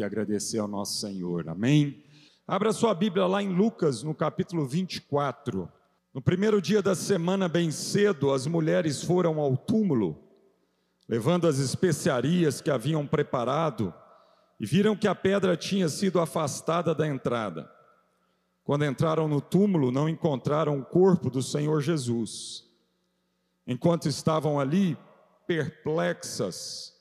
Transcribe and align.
Que 0.00 0.04
agradecer 0.04 0.58
ao 0.58 0.66
nosso 0.66 0.98
Senhor, 0.98 1.46
amém? 1.46 2.02
Abra 2.48 2.72
sua 2.72 2.94
Bíblia 2.94 3.26
lá 3.26 3.42
em 3.42 3.50
Lucas, 3.50 4.02
no 4.02 4.14
capítulo 4.14 4.66
24. 4.66 5.70
No 6.14 6.22
primeiro 6.22 6.58
dia 6.62 6.80
da 6.80 6.94
semana, 6.94 7.50
bem 7.50 7.70
cedo, 7.70 8.32
as 8.32 8.46
mulheres 8.46 9.04
foram 9.04 9.38
ao 9.38 9.58
túmulo, 9.58 10.18
levando 11.06 11.46
as 11.46 11.58
especiarias 11.58 12.62
que 12.62 12.70
haviam 12.70 13.06
preparado, 13.06 13.92
e 14.58 14.64
viram 14.64 14.96
que 14.96 15.06
a 15.06 15.14
pedra 15.14 15.54
tinha 15.54 15.86
sido 15.90 16.18
afastada 16.18 16.94
da 16.94 17.06
entrada. 17.06 17.70
Quando 18.64 18.86
entraram 18.86 19.28
no 19.28 19.42
túmulo, 19.42 19.92
não 19.92 20.08
encontraram 20.08 20.78
o 20.78 20.82
corpo 20.86 21.28
do 21.28 21.42
Senhor 21.42 21.82
Jesus. 21.82 22.64
Enquanto 23.66 24.08
estavam 24.08 24.58
ali, 24.58 24.96
perplexas, 25.46 26.98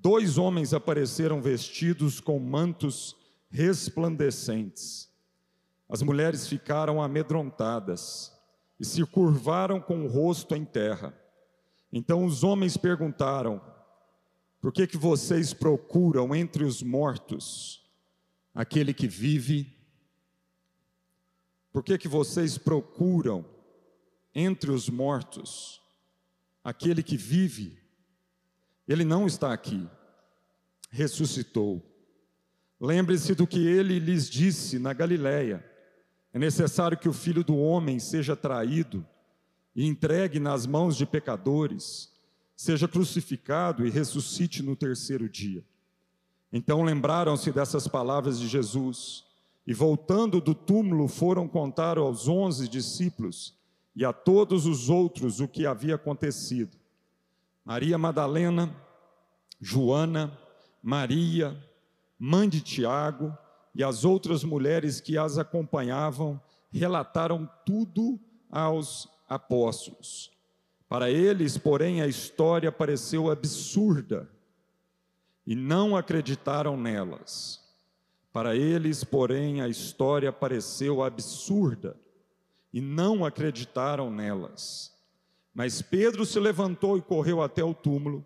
dois 0.00 0.38
homens 0.38 0.72
apareceram 0.72 1.40
vestidos 1.40 2.20
com 2.20 2.38
mantos 2.38 3.16
resplandecentes. 3.50 5.08
As 5.88 6.02
mulheres 6.02 6.46
ficaram 6.46 7.02
amedrontadas 7.02 8.32
e 8.78 8.84
se 8.84 9.04
curvaram 9.04 9.80
com 9.80 10.04
o 10.04 10.08
rosto 10.08 10.54
em 10.54 10.64
terra. 10.64 11.14
Então 11.92 12.24
os 12.24 12.44
homens 12.44 12.76
perguntaram: 12.76 13.60
Por 14.60 14.72
que 14.72 14.86
que 14.86 14.96
vocês 14.96 15.52
procuram 15.52 16.34
entre 16.34 16.64
os 16.64 16.82
mortos 16.82 17.82
aquele 18.54 18.92
que 18.92 19.08
vive? 19.08 19.74
Por 21.72 21.82
que 21.82 21.96
que 21.98 22.08
vocês 22.08 22.58
procuram 22.58 23.44
entre 24.34 24.70
os 24.70 24.88
mortos 24.88 25.80
aquele 26.62 27.02
que 27.02 27.16
vive? 27.16 27.87
Ele 28.88 29.04
não 29.04 29.26
está 29.26 29.52
aqui, 29.52 29.86
ressuscitou. 30.90 31.84
Lembre-se 32.80 33.34
do 33.34 33.46
que 33.46 33.58
ele 33.58 33.98
lhes 33.98 34.30
disse 34.30 34.78
na 34.78 34.94
Galiléia: 34.94 35.62
é 36.32 36.38
necessário 36.38 36.96
que 36.96 37.08
o 37.08 37.12
filho 37.12 37.44
do 37.44 37.56
homem 37.56 37.98
seja 37.98 38.34
traído 38.34 39.06
e 39.76 39.86
entregue 39.86 40.40
nas 40.40 40.66
mãos 40.66 40.96
de 40.96 41.04
pecadores, 41.04 42.10
seja 42.56 42.88
crucificado 42.88 43.86
e 43.86 43.90
ressuscite 43.90 44.62
no 44.62 44.74
terceiro 44.74 45.28
dia. 45.28 45.62
Então 46.50 46.82
lembraram-se 46.82 47.52
dessas 47.52 47.86
palavras 47.86 48.40
de 48.40 48.48
Jesus 48.48 49.24
e, 49.66 49.74
voltando 49.74 50.40
do 50.40 50.54
túmulo, 50.54 51.08
foram 51.08 51.46
contar 51.46 51.98
aos 51.98 52.26
onze 52.26 52.66
discípulos 52.66 53.54
e 53.94 54.02
a 54.02 54.14
todos 54.14 54.64
os 54.64 54.88
outros 54.88 55.40
o 55.40 55.48
que 55.48 55.66
havia 55.66 55.96
acontecido. 55.96 56.77
Maria 57.68 57.98
Madalena, 57.98 58.74
Joana, 59.60 60.32
Maria, 60.82 61.54
mãe 62.18 62.48
de 62.48 62.62
Tiago 62.62 63.36
e 63.74 63.84
as 63.84 64.06
outras 64.06 64.42
mulheres 64.42 65.02
que 65.02 65.18
as 65.18 65.36
acompanhavam 65.36 66.40
relataram 66.72 67.46
tudo 67.66 68.18
aos 68.50 69.06
apóstolos. 69.28 70.32
Para 70.88 71.10
eles, 71.10 71.58
porém, 71.58 72.00
a 72.00 72.06
história 72.06 72.72
pareceu 72.72 73.30
absurda 73.30 74.26
e 75.46 75.54
não 75.54 75.94
acreditaram 75.94 76.74
nelas. 76.74 77.60
Para 78.32 78.56
eles, 78.56 79.04
porém, 79.04 79.60
a 79.60 79.68
história 79.68 80.32
pareceu 80.32 81.02
absurda 81.02 81.94
e 82.72 82.80
não 82.80 83.26
acreditaram 83.26 84.10
nelas. 84.10 84.96
Mas 85.54 85.82
Pedro 85.82 86.24
se 86.24 86.38
levantou 86.38 86.96
e 86.96 87.02
correu 87.02 87.42
até 87.42 87.64
o 87.64 87.74
túmulo, 87.74 88.24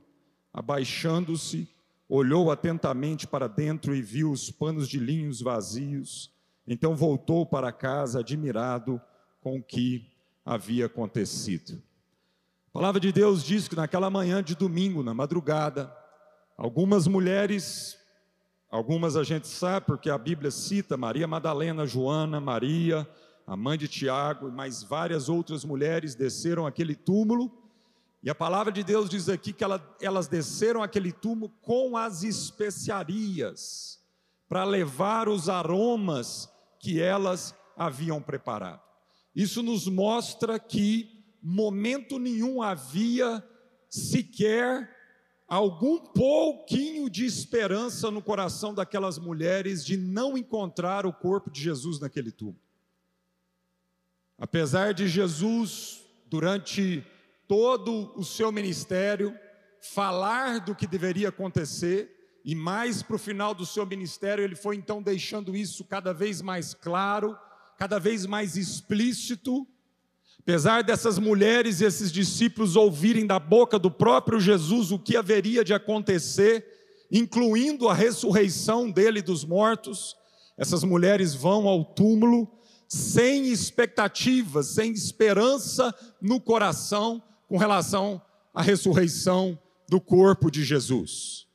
abaixando-se, 0.52 1.68
olhou 2.08 2.50
atentamente 2.50 3.26
para 3.26 3.48
dentro 3.48 3.94
e 3.94 4.02
viu 4.02 4.30
os 4.30 4.50
panos 4.50 4.88
de 4.88 4.98
linhos 4.98 5.40
vazios. 5.40 6.30
Então 6.66 6.94
voltou 6.94 7.46
para 7.46 7.72
casa, 7.72 8.20
admirado 8.20 9.00
com 9.40 9.58
o 9.58 9.62
que 9.62 10.06
havia 10.44 10.86
acontecido. 10.86 11.82
A 12.68 12.72
palavra 12.72 13.00
de 13.00 13.12
Deus 13.12 13.44
diz 13.44 13.68
que 13.68 13.76
naquela 13.76 14.10
manhã 14.10 14.42
de 14.42 14.54
domingo, 14.54 15.02
na 15.02 15.14
madrugada, 15.14 15.94
algumas 16.56 17.06
mulheres, 17.06 17.98
algumas 18.70 19.16
a 19.16 19.22
gente 19.22 19.46
sabe 19.46 19.86
porque 19.86 20.08
a 20.08 20.18
Bíblia 20.18 20.50
cita 20.50 20.96
Maria 20.96 21.26
Madalena, 21.26 21.86
Joana, 21.86 22.40
Maria, 22.40 23.08
a 23.52 23.56
mãe 23.56 23.76
de 23.76 23.86
Tiago, 23.86 24.48
e 24.48 24.50
mais 24.50 24.82
várias 24.82 25.28
outras 25.28 25.62
mulheres 25.62 26.14
desceram 26.14 26.66
aquele 26.66 26.94
túmulo, 26.94 27.52
e 28.22 28.30
a 28.30 28.34
palavra 28.34 28.72
de 28.72 28.82
Deus 28.82 29.10
diz 29.10 29.28
aqui 29.28 29.52
que 29.52 29.62
ela, 29.62 29.94
elas 30.00 30.26
desceram 30.26 30.82
aquele 30.82 31.12
túmulo 31.12 31.52
com 31.60 31.94
as 31.94 32.22
especiarias, 32.22 34.00
para 34.48 34.64
levar 34.64 35.28
os 35.28 35.50
aromas 35.50 36.50
que 36.80 36.98
elas 36.98 37.54
haviam 37.76 38.22
preparado. 38.22 38.80
Isso 39.36 39.62
nos 39.62 39.86
mostra 39.86 40.58
que 40.58 41.22
momento 41.42 42.18
nenhum 42.18 42.62
havia 42.62 43.44
sequer 43.86 44.88
algum 45.46 45.98
pouquinho 45.98 47.10
de 47.10 47.26
esperança 47.26 48.10
no 48.10 48.22
coração 48.22 48.72
daquelas 48.72 49.18
mulheres 49.18 49.84
de 49.84 49.98
não 49.98 50.38
encontrar 50.38 51.04
o 51.04 51.12
corpo 51.12 51.50
de 51.50 51.60
Jesus 51.60 52.00
naquele 52.00 52.32
túmulo. 52.32 52.71
Apesar 54.42 54.92
de 54.92 55.06
Jesus, 55.06 56.00
durante 56.28 57.06
todo 57.46 58.12
o 58.16 58.24
seu 58.24 58.50
ministério, 58.50 59.32
falar 59.80 60.58
do 60.58 60.74
que 60.74 60.84
deveria 60.84 61.28
acontecer, 61.28 62.40
e 62.44 62.52
mais 62.52 63.04
para 63.04 63.14
o 63.14 63.20
final 63.20 63.54
do 63.54 63.64
seu 63.64 63.86
ministério, 63.86 64.42
ele 64.42 64.56
foi 64.56 64.74
então 64.74 65.00
deixando 65.00 65.54
isso 65.54 65.84
cada 65.84 66.12
vez 66.12 66.42
mais 66.42 66.74
claro, 66.74 67.38
cada 67.78 68.00
vez 68.00 68.26
mais 68.26 68.56
explícito. 68.56 69.64
Apesar 70.40 70.82
dessas 70.82 71.20
mulheres 71.20 71.80
e 71.80 71.84
esses 71.84 72.10
discípulos 72.10 72.74
ouvirem 72.74 73.24
da 73.24 73.38
boca 73.38 73.78
do 73.78 73.92
próprio 73.92 74.40
Jesus 74.40 74.90
o 74.90 74.98
que 74.98 75.16
haveria 75.16 75.62
de 75.62 75.72
acontecer, 75.72 76.66
incluindo 77.12 77.88
a 77.88 77.94
ressurreição 77.94 78.90
dele 78.90 79.22
dos 79.22 79.44
mortos, 79.44 80.16
essas 80.58 80.82
mulheres 80.82 81.32
vão 81.32 81.68
ao 81.68 81.84
túmulo 81.84 82.50
sem 82.92 83.50
expectativas, 83.50 84.66
sem 84.66 84.92
esperança 84.92 85.94
no 86.20 86.38
coração 86.38 87.22
com 87.48 87.56
relação 87.56 88.20
à 88.52 88.60
ressurreição 88.60 89.58
do 89.88 89.98
corpo 89.98 90.50
de 90.50 90.62
Jesus. 90.62 91.46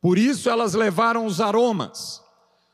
Por 0.00 0.16
isso 0.16 0.48
elas 0.48 0.72
levaram 0.72 1.26
os 1.26 1.40
aromas. 1.40 2.22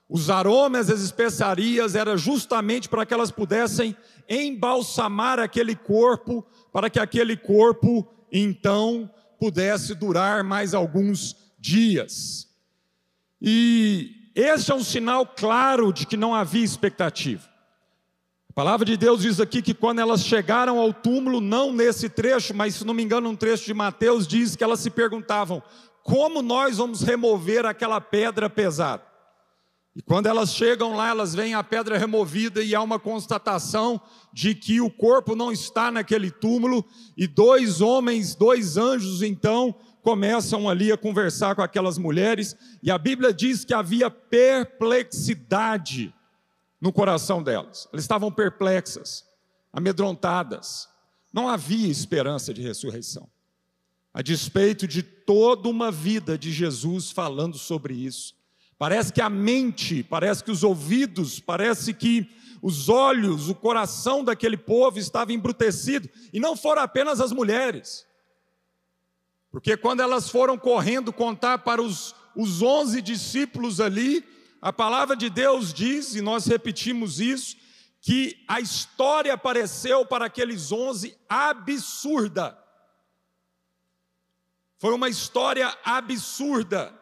Os 0.07 0.29
aromas, 0.29 0.91
as 0.91 1.01
especiarias, 1.01 1.95
era 1.95 2.15
justamente 2.19 2.91
para 2.91 3.07
que 3.07 3.15
elas 3.15 3.31
pudessem 3.31 3.97
embalsamar 4.29 5.39
aquele 5.39 5.75
corpo, 5.75 6.47
para 6.71 6.91
que 6.91 7.01
aquele 7.01 7.39
corpo 7.39 8.07
então 8.31 9.11
pudesse 9.39 9.95
durar 9.95 10.45
mais 10.45 10.75
alguns 10.75 11.35
dias. 11.59 12.47
E 13.41 14.31
este 14.35 14.73
é 14.73 14.75
um 14.75 14.85
sinal 14.85 15.25
claro 15.25 15.91
de 15.91 16.07
que 16.07 16.19
não 16.19 16.35
havia 16.35 16.65
expectativa. 16.65 17.49
A 18.51 18.53
palavra 18.53 18.85
de 18.85 18.97
Deus 18.97 19.23
diz 19.23 19.39
aqui 19.39 19.63
que 19.63 19.73
quando 19.73 20.01
elas 20.01 20.25
chegaram 20.25 20.81
ao 20.81 20.93
túmulo, 20.93 21.41
não 21.41 21.73
nesse 21.73 22.09
trecho, 22.09 22.53
mas 22.53 22.75
se 22.75 22.85
não 22.85 22.93
me 22.93 23.01
engano, 23.01 23.29
um 23.29 23.37
trecho 23.37 23.65
de 23.65 23.73
Mateus 23.73 24.27
diz 24.27 24.57
que 24.57 24.65
elas 24.65 24.81
se 24.81 24.91
perguntavam: 24.91 25.63
como 26.03 26.43
nós 26.43 26.79
vamos 26.79 27.03
remover 27.03 27.65
aquela 27.65 28.01
pedra 28.01 28.51
pesada? 28.51 29.05
E 29.95 30.03
quando 30.03 30.27
elas 30.27 30.53
chegam 30.53 30.97
lá, 30.97 31.11
elas 31.11 31.33
veem 31.33 31.55
a 31.55 31.63
pedra 31.63 31.97
removida 31.97 32.61
e 32.61 32.75
há 32.75 32.83
uma 32.83 32.99
constatação 32.99 34.01
de 34.33 34.53
que 34.53 34.81
o 34.81 34.91
corpo 34.91 35.37
não 35.37 35.53
está 35.53 35.93
naquele 35.93 36.29
túmulo, 36.29 36.85
e 37.17 37.29
dois 37.29 37.81
homens, 37.81 38.35
dois 38.35 38.77
anjos, 38.77 39.23
então, 39.23 39.73
começam 40.03 40.69
ali 40.69 40.91
a 40.91 40.99
conversar 40.99 41.55
com 41.55 41.63
aquelas 41.63 41.99
mulheres, 41.99 42.57
e 42.83 42.91
a 42.91 42.99
Bíblia 42.99 43.33
diz 43.33 43.65
que 43.65 43.75
havia 43.75 44.11
perplexidade 44.11 46.13
no 46.81 46.93
coração 46.93 47.43
delas. 47.43 47.89
Elas 47.93 48.05
estavam 48.05 48.33
perplexas, 48.33 49.25
amedrontadas. 49.73 50.89
Não 51.33 51.49
havia 51.49 51.89
esperança 51.89 52.55
de 52.55 52.63
ressurreição. 52.63 53.29
A 54.13 54.23
despeito 54.23 54.89
de 54.89 55.03
toda 55.03 55.69
uma 55.69 55.93
vida 55.93 56.37
de 56.37 56.51
Jesus 56.51 57.11
falando 57.11 57.57
sobre 57.57 57.95
isso. 57.95 58.35
Parece 58.77 59.13
que 59.13 59.21
a 59.21 59.29
mente, 59.29 60.03
parece 60.03 60.43
que 60.43 60.51
os 60.51 60.65
ouvidos, 60.65 61.39
parece 61.39 61.93
que 61.93 62.29
os 62.63 62.89
olhos, 62.89 63.49
o 63.49 63.55
coração 63.55 64.25
daquele 64.25 64.57
povo 64.57 64.99
estava 64.99 65.33
embrutecido. 65.33 66.09
E 66.33 66.41
não 66.41 66.57
foram 66.57 66.83
apenas 66.83 67.21
as 67.21 67.31
mulheres. 67.31 68.07
Porque 69.51 69.77
quando 69.77 70.01
elas 70.01 70.29
foram 70.29 70.57
correndo 70.57 71.13
contar 71.13 71.59
para 71.59 71.83
os, 71.83 72.15
os 72.35 72.63
onze 72.63 73.03
discípulos 73.03 73.81
ali, 73.81 74.25
a 74.61 74.73
palavra 74.73 75.17
de 75.17 75.31
Deus 75.31 75.73
diz, 75.73 76.15
e 76.15 76.21
nós 76.21 76.47
repetimos 76.47 77.19
isso, 77.19 77.57
que 78.01 78.43
a 78.49 78.61
história 78.61 79.33
apareceu 79.33 80.05
para 80.05 80.27
aqueles 80.27 80.73
onze 80.73 81.17
absurda. 81.29 82.59
Foi 84.79 84.95
uma 84.95 85.09
história 85.09 85.77
absurda. 85.85 86.99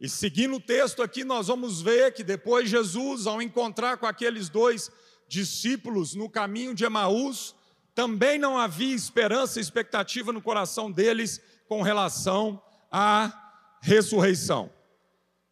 E 0.00 0.08
seguindo 0.08 0.56
o 0.56 0.60
texto 0.60 1.02
aqui, 1.02 1.24
nós 1.24 1.48
vamos 1.48 1.82
ver 1.82 2.14
que 2.14 2.22
depois 2.22 2.70
Jesus, 2.70 3.26
ao 3.26 3.42
encontrar 3.42 3.96
com 3.96 4.06
aqueles 4.06 4.48
dois 4.48 4.90
discípulos 5.26 6.14
no 6.14 6.30
caminho 6.30 6.74
de 6.74 6.84
Emaús, 6.84 7.54
também 7.94 8.38
não 8.38 8.56
havia 8.56 8.94
esperança 8.94 9.58
e 9.58 9.62
expectativa 9.62 10.32
no 10.32 10.40
coração 10.40 10.90
deles 10.90 11.40
com 11.68 11.82
relação 11.82 12.62
à 12.92 13.76
ressurreição. 13.80 14.70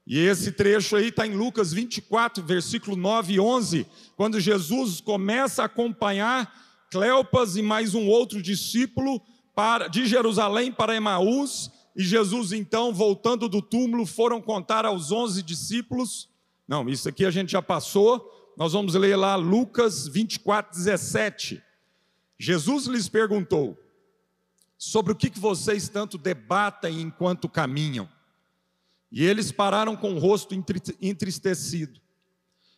E 0.06 0.20
esse 0.20 0.53
trecho 0.53 0.94
aí 0.94 1.08
está 1.08 1.26
em 1.26 1.35
Lucas 1.35 1.73
24, 1.73 2.44
versículo 2.44 2.97
9 2.97 3.35
e 3.35 3.41
11, 3.41 3.87
quando 4.17 4.38
Jesus 4.38 5.00
começa 5.00 5.62
a 5.62 5.67
acompanhar 5.67 6.64
Cleopas 6.91 7.56
e 7.56 7.62
mais 7.62 7.94
um 7.94 8.06
outro 8.06 8.41
discípulo 8.41 9.20
para, 9.55 9.88
de 9.88 10.06
Jerusalém 10.06 10.70
para 10.70 10.94
Emaús, 10.94 11.70
e 11.97 12.05
Jesus 12.05 12.53
então, 12.53 12.93
voltando 12.93 13.49
do 13.49 13.61
túmulo, 13.61 14.06
foram 14.06 14.41
contar 14.41 14.87
aos 14.87 15.11
onze 15.11 15.43
discípulos. 15.43 16.29
Não, 16.69 16.88
isso 16.88 17.08
aqui 17.08 17.25
a 17.25 17.31
gente 17.31 17.53
já 17.53 17.62
passou, 17.62 18.55
nós 18.56 18.75
vamos 18.75 18.94
ler 18.94 19.17
lá 19.17 19.35
Lucas 19.35 20.06
24, 20.06 20.76
17. 20.76 21.61
Jesus 22.38 22.87
lhes 22.87 23.08
perguntou: 23.08 23.76
sobre 24.79 25.12
o 25.12 25.17
que 25.17 25.31
vocês 25.38 25.88
tanto 25.88 26.19
debatem 26.19 27.00
enquanto 27.00 27.49
caminham? 27.49 28.08
E 29.16 29.24
eles 29.24 29.50
pararam 29.50 29.96
com 29.96 30.12
o 30.12 30.18
rosto 30.18 30.54
entristecido. 31.00 31.98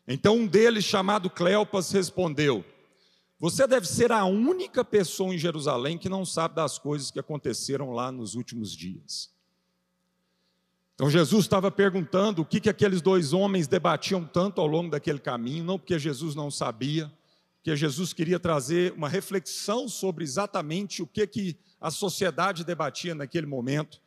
Então 0.07 0.37
um 0.37 0.47
deles, 0.47 0.85
chamado 0.85 1.29
Cleopas, 1.29 1.91
respondeu: 1.91 2.65
Você 3.41 3.67
deve 3.67 3.89
ser 3.89 4.13
a 4.13 4.25
única 4.25 4.85
pessoa 4.85 5.35
em 5.35 5.37
Jerusalém 5.37 5.99
que 5.99 6.09
não 6.09 6.25
sabe 6.25 6.55
das 6.55 6.79
coisas 6.79 7.11
que 7.11 7.19
aconteceram 7.19 7.91
lá 7.91 8.13
nos 8.13 8.37
últimos 8.37 8.71
dias. 8.71 9.35
Então 10.95 11.11
Jesus 11.11 11.45
estava 11.45 11.73
perguntando 11.73 12.43
o 12.43 12.45
que, 12.45 12.61
que 12.61 12.71
aqueles 12.71 13.03
dois 13.03 13.33
homens 13.33 13.67
debatiam 13.67 14.25
tanto 14.25 14.61
ao 14.61 14.67
longo 14.69 14.93
daquele 14.93 15.19
caminho, 15.19 15.65
não 15.65 15.77
porque 15.77 15.99
Jesus 15.99 16.37
não 16.37 16.53
sabia, 16.53 17.13
que 17.65 17.75
Jesus 17.75 18.13
queria 18.13 18.39
trazer 18.39 18.93
uma 18.93 19.09
reflexão 19.09 19.89
sobre 19.89 20.23
exatamente 20.23 21.03
o 21.03 21.07
que, 21.07 21.27
que 21.27 21.57
a 21.81 21.91
sociedade 21.91 22.65
debatia 22.65 23.13
naquele 23.13 23.49
momento. 23.49 24.01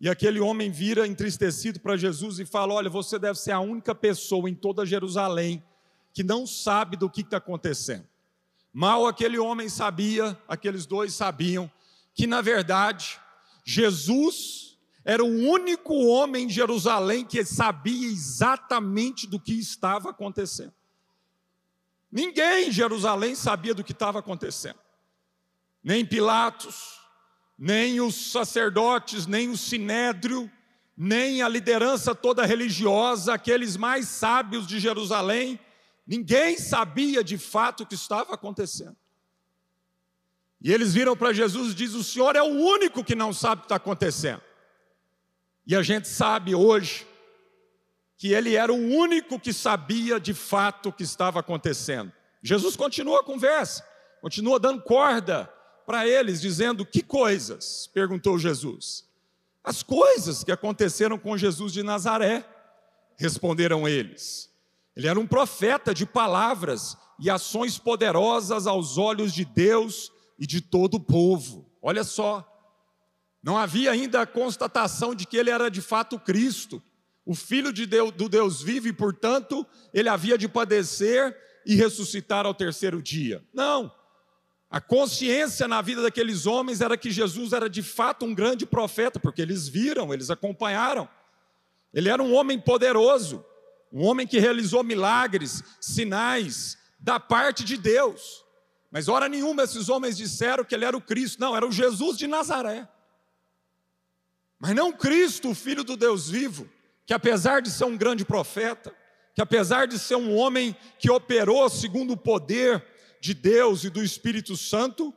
E 0.00 0.08
aquele 0.08 0.40
homem 0.40 0.70
vira 0.70 1.06
entristecido 1.06 1.80
para 1.80 1.96
Jesus 1.96 2.38
e 2.38 2.44
fala: 2.44 2.74
Olha, 2.74 2.90
você 2.90 3.18
deve 3.18 3.38
ser 3.38 3.52
a 3.52 3.60
única 3.60 3.94
pessoa 3.94 4.48
em 4.48 4.54
toda 4.54 4.84
Jerusalém 4.84 5.62
que 6.12 6.22
não 6.22 6.46
sabe 6.46 6.96
do 6.96 7.10
que 7.10 7.22
está 7.22 7.38
acontecendo. 7.38 8.06
Mal 8.72 9.06
aquele 9.06 9.38
homem 9.38 9.68
sabia, 9.68 10.38
aqueles 10.46 10.84
dois 10.84 11.14
sabiam, 11.14 11.70
que 12.14 12.26
na 12.26 12.42
verdade 12.42 13.18
Jesus 13.64 14.78
era 15.04 15.24
o 15.24 15.28
único 15.28 15.94
homem 15.94 16.46
em 16.46 16.50
Jerusalém 16.50 17.24
que 17.24 17.44
sabia 17.44 18.08
exatamente 18.08 19.26
do 19.26 19.40
que 19.40 19.52
estava 19.58 20.10
acontecendo. 20.10 20.74
Ninguém 22.10 22.68
em 22.68 22.72
Jerusalém 22.72 23.34
sabia 23.34 23.74
do 23.74 23.84
que 23.84 23.92
estava 23.92 24.18
acontecendo. 24.18 24.78
Nem 25.82 26.04
Pilatos, 26.04 26.95
nem 27.58 28.00
os 28.00 28.32
sacerdotes, 28.32 29.26
nem 29.26 29.48
o 29.48 29.56
sinédrio, 29.56 30.50
nem 30.96 31.42
a 31.42 31.48
liderança 31.48 32.14
toda 32.14 32.44
religiosa, 32.44 33.34
aqueles 33.34 33.76
mais 33.76 34.08
sábios 34.08 34.66
de 34.66 34.78
Jerusalém, 34.78 35.58
ninguém 36.06 36.58
sabia 36.58 37.22
de 37.22 37.38
fato 37.38 37.82
o 37.82 37.86
que 37.86 37.94
estava 37.94 38.34
acontecendo. 38.34 38.96
E 40.60 40.72
eles 40.72 40.94
viram 40.94 41.16
para 41.16 41.32
Jesus 41.32 41.72
e 41.72 41.74
diz: 41.74 41.94
"O 41.94 42.02
Senhor 42.02 42.34
é 42.34 42.42
o 42.42 42.46
único 42.46 43.04
que 43.04 43.14
não 43.14 43.32
sabe 43.32 43.60
o 43.60 43.62
que 43.62 43.66
está 43.66 43.76
acontecendo". 43.76 44.42
E 45.66 45.74
a 45.74 45.82
gente 45.82 46.08
sabe 46.08 46.54
hoje 46.54 47.06
que 48.16 48.32
ele 48.32 48.54
era 48.54 48.72
o 48.72 48.76
único 48.76 49.38
que 49.38 49.52
sabia 49.52 50.18
de 50.18 50.32
fato 50.32 50.88
o 50.88 50.92
que 50.92 51.02
estava 51.02 51.40
acontecendo. 51.40 52.10
Jesus 52.42 52.76
continua 52.76 53.20
a 53.20 53.24
conversa, 53.24 53.86
continua 54.22 54.58
dando 54.58 54.82
corda 54.82 55.52
para 55.86 56.06
eles, 56.06 56.40
dizendo: 56.40 56.84
Que 56.84 57.02
coisas? 57.02 57.88
perguntou 57.92 58.38
Jesus. 58.38 59.04
As 59.62 59.82
coisas 59.82 60.44
que 60.44 60.52
aconteceram 60.52 61.18
com 61.18 61.36
Jesus 61.36 61.72
de 61.72 61.82
Nazaré, 61.82 62.44
responderam 63.16 63.88
eles. 63.88 64.50
Ele 64.94 65.08
era 65.08 65.18
um 65.18 65.26
profeta 65.26 65.94
de 65.94 66.04
palavras 66.04 66.96
e 67.18 67.30
ações 67.30 67.78
poderosas 67.78 68.66
aos 68.66 68.98
olhos 68.98 69.32
de 69.32 69.44
Deus 69.44 70.12
e 70.38 70.46
de 70.46 70.60
todo 70.60 70.94
o 70.94 71.00
povo. 71.00 71.70
Olha 71.80 72.04
só, 72.04 72.46
não 73.42 73.56
havia 73.56 73.90
ainda 73.90 74.20
a 74.20 74.26
constatação 74.26 75.14
de 75.14 75.26
que 75.26 75.36
ele 75.36 75.50
era 75.50 75.70
de 75.70 75.80
fato 75.80 76.18
Cristo 76.18 76.82
o 77.26 77.34
Filho 77.34 77.72
de 77.72 77.84
Deus, 77.84 78.12
do 78.12 78.28
Deus 78.28 78.62
vive, 78.62 78.90
e, 78.90 78.92
portanto, 78.92 79.66
ele 79.92 80.08
havia 80.08 80.38
de 80.38 80.48
padecer 80.48 81.36
e 81.66 81.74
ressuscitar 81.74 82.46
ao 82.46 82.54
terceiro 82.54 83.02
dia. 83.02 83.44
Não. 83.52 83.92
A 84.70 84.80
consciência 84.80 85.68
na 85.68 85.80
vida 85.80 86.02
daqueles 86.02 86.46
homens 86.46 86.80
era 86.80 86.96
que 86.96 87.10
Jesus 87.10 87.52
era 87.52 87.70
de 87.70 87.82
fato 87.82 88.24
um 88.24 88.34
grande 88.34 88.66
profeta, 88.66 89.20
porque 89.20 89.40
eles 89.40 89.68
viram, 89.68 90.12
eles 90.12 90.30
acompanharam. 90.30 91.08
Ele 91.94 92.08
era 92.08 92.22
um 92.22 92.34
homem 92.34 92.58
poderoso, 92.58 93.44
um 93.92 94.04
homem 94.04 94.26
que 94.26 94.38
realizou 94.38 94.82
milagres, 94.82 95.62
sinais 95.80 96.76
da 96.98 97.20
parte 97.20 97.64
de 97.64 97.76
Deus. 97.76 98.44
Mas 98.90 99.08
hora 99.08 99.28
nenhuma 99.28 99.62
esses 99.62 99.88
homens 99.88 100.16
disseram 100.16 100.64
que 100.64 100.74
ele 100.74 100.84
era 100.84 100.96
o 100.96 101.00
Cristo, 101.00 101.40
não, 101.40 101.56
era 101.56 101.66
o 101.66 101.72
Jesus 101.72 102.18
de 102.18 102.26
Nazaré. 102.26 102.88
Mas 104.58 104.74
não 104.74 104.92
Cristo, 104.92 105.50
o 105.50 105.54
Filho 105.54 105.84
do 105.84 105.96
Deus 105.96 106.28
vivo 106.28 106.68
que 107.06 107.14
apesar 107.14 107.62
de 107.62 107.70
ser 107.70 107.84
um 107.84 107.96
grande 107.96 108.24
profeta, 108.24 108.92
que 109.32 109.40
apesar 109.40 109.86
de 109.86 109.96
ser 109.96 110.16
um 110.16 110.34
homem 110.34 110.76
que 110.98 111.08
operou 111.08 111.70
segundo 111.70 112.14
o 112.14 112.16
poder 112.16 112.84
de 113.26 113.34
Deus 113.34 113.84
e 113.84 113.90
do 113.90 114.02
Espírito 114.02 114.56
Santo, 114.56 115.12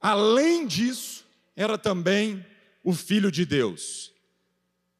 além 0.00 0.66
disso, 0.66 1.24
era 1.54 1.78
também 1.78 2.44
o 2.84 2.92
Filho 2.92 3.30
de 3.30 3.46
Deus. 3.46 4.12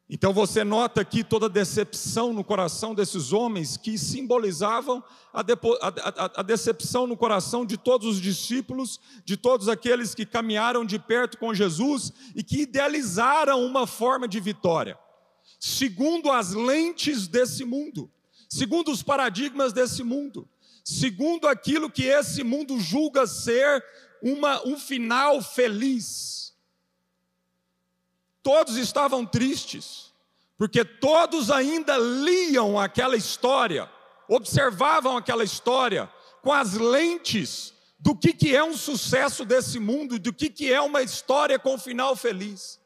Então 0.09 0.31
você 0.33 0.63
nota 0.63 1.01
aqui 1.01 1.23
toda 1.23 1.47
a 1.47 1.49
decepção 1.49 2.33
no 2.33 2.43
coração 2.43 2.93
desses 2.93 3.33
homens 3.33 3.77
que 3.77 3.97
simbolizavam 3.97 5.03
a, 5.31 5.41
depo, 5.41 5.73
a, 5.81 5.87
a, 5.87 6.31
a, 6.41 6.43
decepção 6.43 7.07
no 7.07 7.17
coração 7.17 7.65
de 7.65 7.77
todos 7.77 8.07
os 8.07 8.21
discípulos, 8.21 8.99
de 9.25 9.35
todos 9.35 9.67
aqueles 9.67 10.13
que 10.13 10.25
caminharam 10.25 10.85
de 10.85 10.99
perto 10.99 11.37
com 11.37 11.53
Jesus 11.53 12.11
e 12.35 12.43
que 12.43 12.61
idealizaram 12.61 13.65
uma 13.65 13.87
forma 13.87 14.27
de 14.27 14.39
vitória 14.39 14.97
segundo 15.65 16.29
as 16.29 16.51
lentes 16.51 17.25
desse 17.25 17.63
mundo, 17.63 18.11
segundo 18.49 18.91
os 18.91 19.01
paradigmas 19.01 19.71
desse 19.71 20.03
mundo, 20.03 20.45
segundo 20.83 21.47
aquilo 21.47 21.89
que 21.89 22.03
esse 22.03 22.43
mundo 22.43 22.79
julga 22.79 23.25
ser 23.25 23.83
uma, 24.21 24.65
um 24.67 24.77
final 24.77 25.41
feliz. 25.41 26.53
Todos 28.41 28.75
estavam 28.75 29.25
tristes, 29.25 30.13
porque 30.57 30.83
todos 30.83 31.49
ainda 31.49 31.97
liam 31.97 32.77
aquela 32.77 33.15
história, 33.15 33.89
observavam 34.27 35.15
aquela 35.15 35.43
história 35.43 36.11
com 36.41 36.51
as 36.51 36.73
lentes 36.73 37.73
do 37.97 38.13
que, 38.13 38.33
que 38.33 38.53
é 38.53 38.61
um 38.61 38.75
sucesso 38.75 39.45
desse 39.45 39.79
mundo, 39.79 40.19
do 40.19 40.33
que, 40.33 40.49
que 40.49 40.71
é 40.71 40.81
uma 40.81 41.01
história 41.01 41.57
com 41.57 41.77
final 41.77 42.17
feliz. 42.17 42.77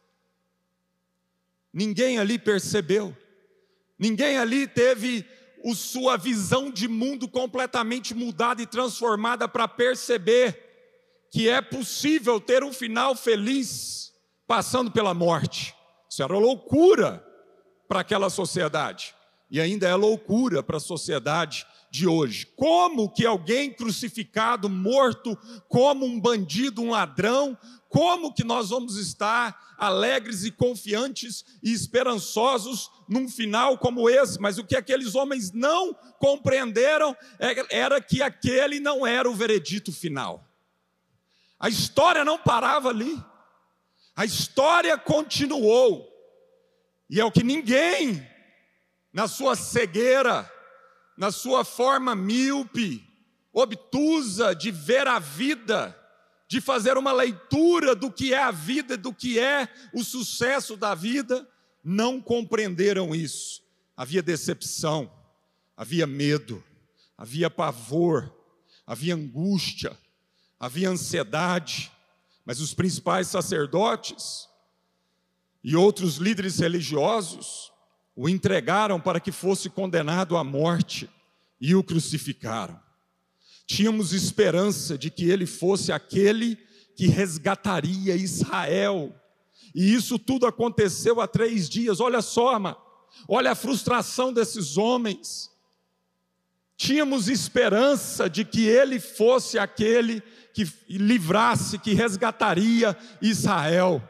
Ninguém 1.74 2.20
ali 2.20 2.38
percebeu, 2.38 3.18
ninguém 3.98 4.38
ali 4.38 4.68
teve 4.68 5.26
o 5.68 5.76
sua 5.76 6.16
visão 6.16 6.72
de 6.72 6.88
mundo 6.88 7.28
completamente 7.28 8.16
mudada 8.16 8.62
e 8.62 8.66
transformada 8.66 9.50
para 9.50 9.68
perceber 9.68 11.28
que 11.30 11.50
é 11.50 11.62
possível 11.62 12.40
ter 12.40 12.64
um 12.64 12.72
final 12.72 13.14
feliz 13.18 14.14
passando 14.48 14.90
pela 14.90 15.14
morte. 15.14 15.76
Isso 16.10 16.24
era 16.24 16.38
loucura 16.38 17.22
para 17.86 18.00
aquela 18.00 18.30
sociedade 18.30 19.14
e 19.52 19.60
ainda 19.60 19.86
é 19.86 19.94
loucura 19.94 20.64
para 20.64 20.78
a 20.78 20.80
sociedade 20.80 21.68
de 21.98 22.08
hoje. 22.08 22.46
Como 22.56 23.12
que 23.12 23.26
alguém 23.26 23.74
crucificado, 23.74 24.70
morto, 24.70 25.38
como 25.68 26.06
um 26.06 26.20
bandido, 26.20 26.82
um 26.82 26.92
ladrão, 26.92 27.58
como 27.90 28.34
que 28.34 28.44
nós 28.44 28.70
vamos 28.70 28.98
estar 28.98 29.76
alegres 29.78 30.44
e 30.44 30.52
confiantes 30.52 31.44
e 31.64 31.72
esperançosos 31.72 32.92
num 33.08 33.28
final 33.28 33.78
como 33.78 34.10
esse? 34.10 34.40
Mas 34.40 34.58
o 34.58 34.64
que 34.64 34.76
aqueles 34.76 35.16
homens 35.16 35.52
não 35.52 35.94
compreenderam 36.20 37.16
era 37.70 38.00
que 38.00 38.22
aquele 38.22 38.80
não 38.80 39.06
era 39.06 39.30
o 39.30 39.36
veredito 39.36 39.92
final. 39.92 40.46
A 41.60 41.70
história 41.70 42.24
não 42.24 42.38
parava 42.38 42.90
ali. 42.90 43.20
A 44.16 44.26
história 44.26 44.98
continuou. 44.98 46.08
E 47.10 47.20
é 47.20 47.26
o 47.26 47.32
que 47.32 47.44
ninguém, 47.44 48.28
na 49.14 49.28
sua 49.28 49.56
cegueira, 49.56 50.52
na 51.18 51.32
sua 51.32 51.66
forma 51.66 52.16
míope, 52.16 53.04
obtusa 53.52 54.54
de 54.54 54.70
ver 54.70 55.08
a 55.08 55.18
vida, 55.18 55.98
de 56.48 56.62
fazer 56.62 56.96
uma 56.96 57.12
leitura 57.12 57.96
do 57.96 58.12
que 58.12 58.34
é 58.34 58.42
a 58.42 58.52
vida, 58.52 58.96
do 58.96 59.12
que 59.12 59.40
é 59.40 59.68
o 59.94 60.04
sucesso 60.04 60.78
da 60.78 60.94
vida, 60.94 61.48
não 61.84 62.22
compreenderam 62.22 63.16
isso. 63.16 63.64
Havia 63.96 64.22
decepção, 64.22 65.12
havia 65.76 66.06
medo, 66.06 66.64
havia 67.18 67.50
pavor, 67.50 68.32
havia 68.86 69.16
angústia, 69.16 69.98
havia 70.60 70.90
ansiedade, 70.90 71.92
mas 72.46 72.60
os 72.62 72.74
principais 72.74 73.28
sacerdotes 73.28 74.48
e 75.64 75.76
outros 75.76 76.18
líderes 76.18 76.60
religiosos 76.60 77.74
o 78.18 78.28
entregaram 78.28 79.00
para 79.00 79.20
que 79.20 79.32
fosse 79.32 79.70
condenado 79.70 80.36
à 80.36 80.44
morte 80.44 81.08
e 81.62 81.76
o 81.76 81.84
crucificaram. 81.84 82.80
Tínhamos 83.68 84.12
esperança 84.12 84.98
de 84.98 85.12
que 85.12 85.30
ele 85.30 85.46
fosse 85.46 85.92
aquele 85.92 86.58
que 86.96 87.06
resgataria 87.06 88.16
Israel. 88.16 89.14
E 89.76 89.94
isso 89.94 90.18
tudo 90.18 90.48
aconteceu 90.48 91.22
há 91.22 91.28
três 91.28 91.70
dias. 91.70 92.00
Olha 92.00 92.24
só, 92.24 92.56
ama. 92.56 92.76
olha 93.28 93.52
a 93.52 93.56
frustração 93.56 94.34
desses 94.34 94.78
homens. 94.78 95.52
Tínhamos 96.76 97.28
esperança 97.28 98.28
de 98.28 98.44
que 98.44 98.66
ele 98.66 99.00
fosse 99.00 99.60
aquele 99.60 100.24
que 100.54 100.68
livrasse, 100.90 101.78
que 101.78 101.94
resgataria 101.94 102.98
Israel. 103.22 104.02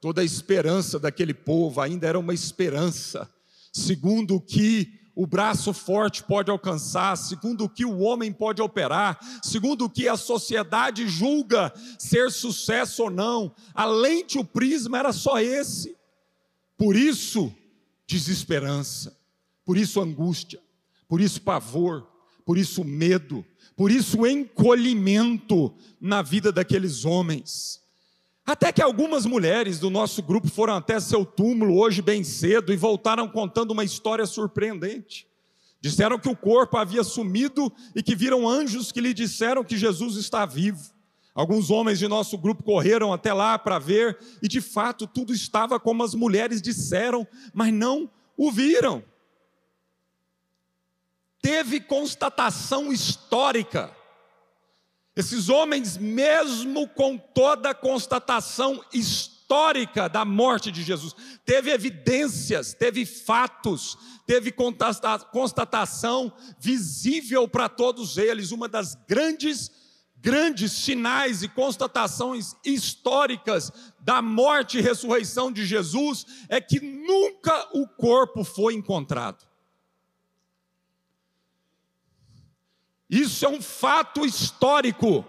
Toda 0.00 0.20
a 0.20 0.24
esperança 0.24 1.00
daquele 1.00 1.34
povo 1.34 1.80
ainda 1.80 2.06
era 2.06 2.18
uma 2.18 2.32
esperança, 2.32 3.28
segundo 3.72 4.36
o 4.36 4.40
que 4.40 5.00
o 5.14 5.26
braço 5.26 5.72
forte 5.72 6.22
pode 6.22 6.50
alcançar, 6.50 7.16
segundo 7.16 7.64
o 7.64 7.68
que 7.68 7.84
o 7.84 7.98
homem 7.98 8.32
pode 8.32 8.62
operar, 8.62 9.18
segundo 9.42 9.84
o 9.84 9.90
que 9.90 10.08
a 10.08 10.16
sociedade 10.16 11.06
julga 11.08 11.72
ser 11.98 12.30
sucesso 12.30 13.02
ou 13.04 13.10
não. 13.10 13.54
A 13.74 13.84
lente, 13.84 14.38
o 14.38 14.44
prisma 14.44 14.98
era 14.98 15.12
só 15.12 15.38
esse. 15.38 15.96
Por 16.78 16.96
isso, 16.96 17.54
desesperança, 18.06 19.14
por 19.64 19.76
isso, 19.76 20.00
angústia, 20.00 20.60
por 21.06 21.20
isso, 21.20 21.42
pavor, 21.42 22.08
por 22.46 22.56
isso, 22.56 22.84
medo, 22.84 23.44
por 23.76 23.90
isso, 23.90 24.26
encolhimento 24.26 25.74
na 26.00 26.22
vida 26.22 26.50
daqueles 26.50 27.04
homens. 27.04 27.79
Até 28.50 28.72
que 28.72 28.82
algumas 28.82 29.24
mulheres 29.26 29.78
do 29.78 29.88
nosso 29.88 30.20
grupo 30.20 30.48
foram 30.48 30.74
até 30.74 30.98
seu 30.98 31.24
túmulo 31.24 31.78
hoje 31.78 32.02
bem 32.02 32.24
cedo 32.24 32.72
e 32.72 32.76
voltaram 32.76 33.28
contando 33.28 33.70
uma 33.70 33.84
história 33.84 34.26
surpreendente. 34.26 35.24
Disseram 35.80 36.18
que 36.18 36.28
o 36.28 36.34
corpo 36.34 36.76
havia 36.76 37.04
sumido 37.04 37.72
e 37.94 38.02
que 38.02 38.16
viram 38.16 38.48
anjos 38.48 38.90
que 38.90 39.00
lhe 39.00 39.14
disseram 39.14 39.62
que 39.62 39.76
Jesus 39.76 40.16
está 40.16 40.44
vivo. 40.46 40.82
Alguns 41.32 41.70
homens 41.70 42.00
de 42.00 42.08
nosso 42.08 42.36
grupo 42.36 42.64
correram 42.64 43.12
até 43.12 43.32
lá 43.32 43.56
para 43.56 43.78
ver 43.78 44.18
e 44.42 44.48
de 44.48 44.60
fato 44.60 45.06
tudo 45.06 45.32
estava 45.32 45.78
como 45.78 46.02
as 46.02 46.12
mulheres 46.12 46.60
disseram, 46.60 47.24
mas 47.54 47.72
não 47.72 48.10
o 48.36 48.50
viram. 48.50 49.04
Teve 51.40 51.78
constatação 51.78 52.92
histórica 52.92 53.94
esses 55.16 55.48
homens, 55.48 55.96
mesmo 55.96 56.88
com 56.88 57.18
toda 57.18 57.70
a 57.70 57.74
constatação 57.74 58.82
histórica 58.92 60.08
da 60.08 60.24
morte 60.24 60.70
de 60.70 60.82
Jesus, 60.82 61.14
teve 61.44 61.70
evidências, 61.70 62.72
teve 62.72 63.04
fatos, 63.04 63.98
teve 64.26 64.52
constatação 65.32 66.32
visível 66.58 67.48
para 67.48 67.68
todos 67.68 68.16
eles, 68.16 68.52
uma 68.52 68.68
das 68.68 68.94
grandes 69.08 69.70
grandes 70.22 70.72
sinais 70.72 71.42
e 71.42 71.48
constatações 71.48 72.54
históricas 72.64 73.72
da 74.00 74.20
morte 74.20 74.78
e 74.78 74.82
ressurreição 74.82 75.50
de 75.50 75.64
Jesus 75.64 76.26
é 76.48 76.60
que 76.60 76.78
nunca 76.78 77.68
o 77.72 77.88
corpo 77.88 78.44
foi 78.44 78.74
encontrado. 78.74 79.49
Isso 83.10 83.44
é 83.44 83.48
um 83.48 83.60
fato 83.60 84.24
histórico. 84.24 85.24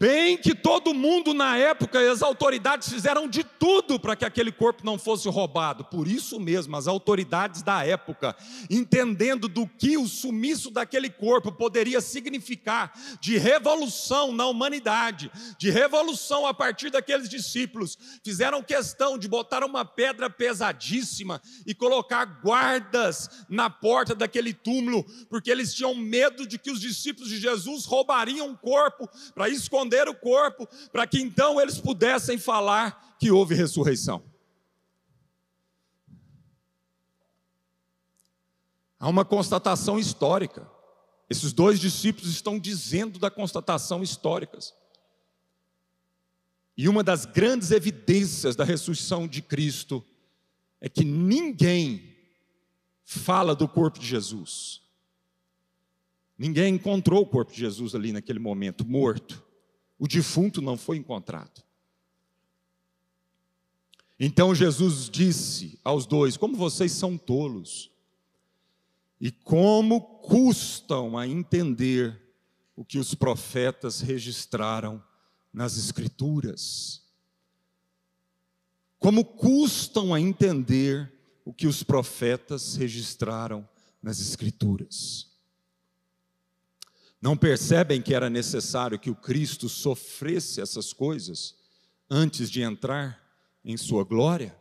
Bem 0.00 0.36
que 0.36 0.54
todo 0.54 0.94
mundo 0.94 1.34
na 1.34 1.56
época, 1.56 1.98
as 2.08 2.22
autoridades 2.22 2.88
fizeram 2.88 3.26
de 3.26 3.42
tudo 3.42 3.98
para 3.98 4.14
que 4.14 4.24
aquele 4.24 4.52
corpo 4.52 4.86
não 4.86 4.96
fosse 4.96 5.28
roubado. 5.28 5.84
Por 5.86 6.06
isso 6.06 6.38
mesmo, 6.38 6.76
as 6.76 6.86
autoridades 6.86 7.62
da 7.62 7.84
época, 7.84 8.36
entendendo 8.70 9.48
do 9.48 9.66
que 9.66 9.98
o 9.98 10.06
sumiço 10.06 10.70
daquele 10.70 11.10
corpo 11.10 11.50
poderia 11.50 12.00
significar 12.00 12.92
de 13.20 13.38
revolução 13.38 14.30
na 14.30 14.46
humanidade, 14.46 15.32
de 15.58 15.68
revolução 15.68 16.46
a 16.46 16.54
partir 16.54 16.90
daqueles 16.90 17.28
discípulos, 17.28 17.98
fizeram 18.22 18.62
questão 18.62 19.18
de 19.18 19.26
botar 19.26 19.64
uma 19.64 19.84
pedra 19.84 20.30
pesadíssima 20.30 21.42
e 21.66 21.74
colocar 21.74 22.24
guardas 22.40 23.28
na 23.48 23.68
porta 23.68 24.14
daquele 24.14 24.54
túmulo, 24.54 25.04
porque 25.28 25.50
eles 25.50 25.74
tinham 25.74 25.92
medo 25.96 26.46
de 26.46 26.56
que 26.56 26.70
os 26.70 26.80
discípulos 26.80 27.28
de 27.28 27.38
Jesus 27.38 27.84
roubariam 27.84 28.52
o 28.52 28.56
corpo 28.56 29.08
para 29.34 29.48
esconder 29.48 29.87
esconder 29.88 30.08
o 30.08 30.14
corpo, 30.14 30.68
para 30.92 31.06
que 31.06 31.18
então 31.18 31.60
eles 31.60 31.80
pudessem 31.80 32.38
falar 32.38 33.16
que 33.18 33.30
houve 33.30 33.54
ressurreição. 33.54 34.22
Há 39.00 39.08
uma 39.08 39.24
constatação 39.24 39.98
histórica. 39.98 40.68
Esses 41.30 41.52
dois 41.52 41.78
discípulos 41.78 42.30
estão 42.30 42.58
dizendo 42.58 43.18
da 43.18 43.30
constatação 43.30 44.02
histórica. 44.02 44.58
E 46.76 46.88
uma 46.88 47.02
das 47.02 47.24
grandes 47.24 47.70
evidências 47.70 48.54
da 48.54 48.64
ressurreição 48.64 49.26
de 49.26 49.42
Cristo 49.42 50.04
é 50.80 50.88
que 50.88 51.04
ninguém 51.04 52.16
fala 53.04 53.54
do 53.54 53.68
corpo 53.68 53.98
de 53.98 54.06
Jesus. 54.06 54.82
Ninguém 56.36 56.74
encontrou 56.74 57.22
o 57.22 57.26
corpo 57.26 57.52
de 57.52 57.58
Jesus 57.58 57.94
ali 57.94 58.12
naquele 58.12 58.38
momento, 58.38 58.86
morto. 58.86 59.47
O 59.98 60.06
defunto 60.06 60.62
não 60.62 60.76
foi 60.76 60.96
encontrado. 60.96 61.62
Então 64.20 64.54
Jesus 64.54 65.08
disse 65.08 65.78
aos 65.84 66.06
dois: 66.06 66.36
Como 66.36 66.56
vocês 66.56 66.92
são 66.92 67.16
tolos, 67.16 67.90
e 69.20 69.30
como 69.30 70.00
custam 70.00 71.18
a 71.18 71.26
entender 71.26 72.20
o 72.76 72.84
que 72.84 72.98
os 72.98 73.14
profetas 73.14 74.00
registraram 74.00 75.02
nas 75.52 75.76
Escrituras. 75.76 77.02
Como 78.98 79.24
custam 79.24 80.14
a 80.14 80.20
entender 80.20 81.12
o 81.44 81.52
que 81.52 81.66
os 81.66 81.82
profetas 81.82 82.76
registraram 82.76 83.68
nas 84.02 84.20
Escrituras. 84.20 85.27
Não 87.20 87.36
percebem 87.36 88.00
que 88.00 88.14
era 88.14 88.30
necessário 88.30 88.98
que 88.98 89.10
o 89.10 89.16
Cristo 89.16 89.68
sofresse 89.68 90.60
essas 90.60 90.92
coisas 90.92 91.56
antes 92.08 92.50
de 92.50 92.62
entrar 92.62 93.20
em 93.64 93.76
sua 93.76 94.04
glória? 94.04 94.56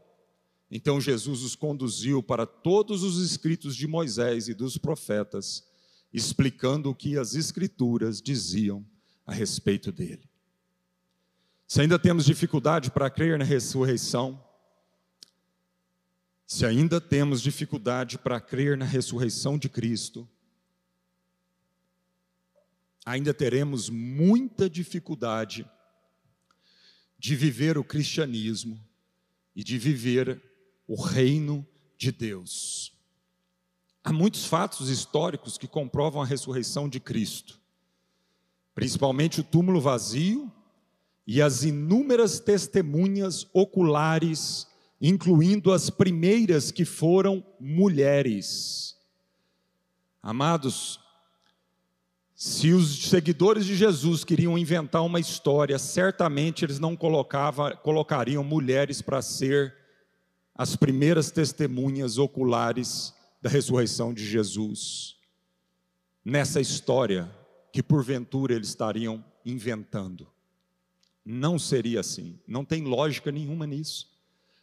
Então 0.69 0.99
Jesus 0.99 1.43
os 1.43 1.55
conduziu 1.55 2.21
para 2.21 2.45
todos 2.45 3.03
os 3.03 3.23
escritos 3.23 3.75
de 3.75 3.87
Moisés 3.87 4.47
e 4.47 4.53
dos 4.53 4.77
profetas, 4.77 5.63
explicando 6.11 6.89
o 6.89 6.95
que 6.95 7.17
as 7.17 7.35
Escrituras 7.35 8.21
diziam 8.21 8.85
a 9.25 9.33
respeito 9.33 9.91
dele. 9.91 10.27
Se 11.67 11.81
ainda 11.81 11.99
temos 11.99 12.25
dificuldade 12.25 12.89
para 12.89 13.09
crer 13.09 13.37
na 13.37 13.45
ressurreição, 13.45 14.41
se 16.45 16.65
ainda 16.65 17.01
temos 17.01 17.41
dificuldade 17.41 18.17
para 18.17 18.39
crer 18.39 18.77
na 18.77 18.85
ressurreição 18.85 19.57
de 19.57 19.67
Cristo, 19.67 20.27
ainda 23.07 23.33
teremos 23.33 23.89
muita 23.89 24.69
dificuldade 24.69 25.65
de 27.17 27.37
viver 27.37 27.77
o 27.77 27.83
cristianismo 27.83 28.77
e 29.55 29.63
de 29.63 29.77
viver 29.77 30.43
o 30.85 31.01
reino 31.01 31.65
de 31.97 32.11
Deus. 32.11 32.91
Há 34.03 34.11
muitos 34.11 34.43
fatos 34.43 34.89
históricos 34.89 35.57
que 35.57 35.69
comprovam 35.69 36.21
a 36.21 36.25
ressurreição 36.25 36.89
de 36.89 36.99
Cristo, 36.99 37.57
principalmente 38.75 39.39
o 39.39 39.43
túmulo 39.43 39.79
vazio 39.79 40.51
e 41.25 41.41
as 41.41 41.63
inúmeras 41.63 42.41
testemunhas 42.41 43.47
oculares, 43.53 44.67
incluindo 44.99 45.71
as 45.71 45.89
primeiras 45.89 46.71
que 46.71 46.83
foram 46.83 47.41
mulheres. 47.57 48.97
Amados, 50.21 50.99
se 52.39 52.71
os 52.71 53.09
seguidores 53.09 53.65
de 53.65 53.75
Jesus 53.75 54.23
queriam 54.23 54.59
inventar 54.59 55.03
uma 55.03 55.19
história, 55.19 55.79
certamente 55.79 56.63
eles 56.63 56.77
não 56.77 56.95
colocariam 56.95 58.43
mulheres 58.43 59.01
para 59.01 59.23
ser 59.23 59.73
as 60.53 60.75
primeiras 60.75 61.31
testemunhas 61.31 62.19
oculares 62.19 63.11
da 63.41 63.49
ressurreição 63.49 64.13
de 64.13 64.23
Jesus. 64.23 65.15
Nessa 66.23 66.61
história 66.61 67.27
que 67.73 67.81
porventura 67.81 68.53
eles 68.53 68.67
estariam 68.67 69.25
inventando. 69.43 70.27
Não 71.25 71.57
seria 71.57 72.01
assim, 72.01 72.39
não 72.47 72.63
tem 72.63 72.83
lógica 72.83 73.31
nenhuma 73.31 73.65
nisso. 73.65 74.15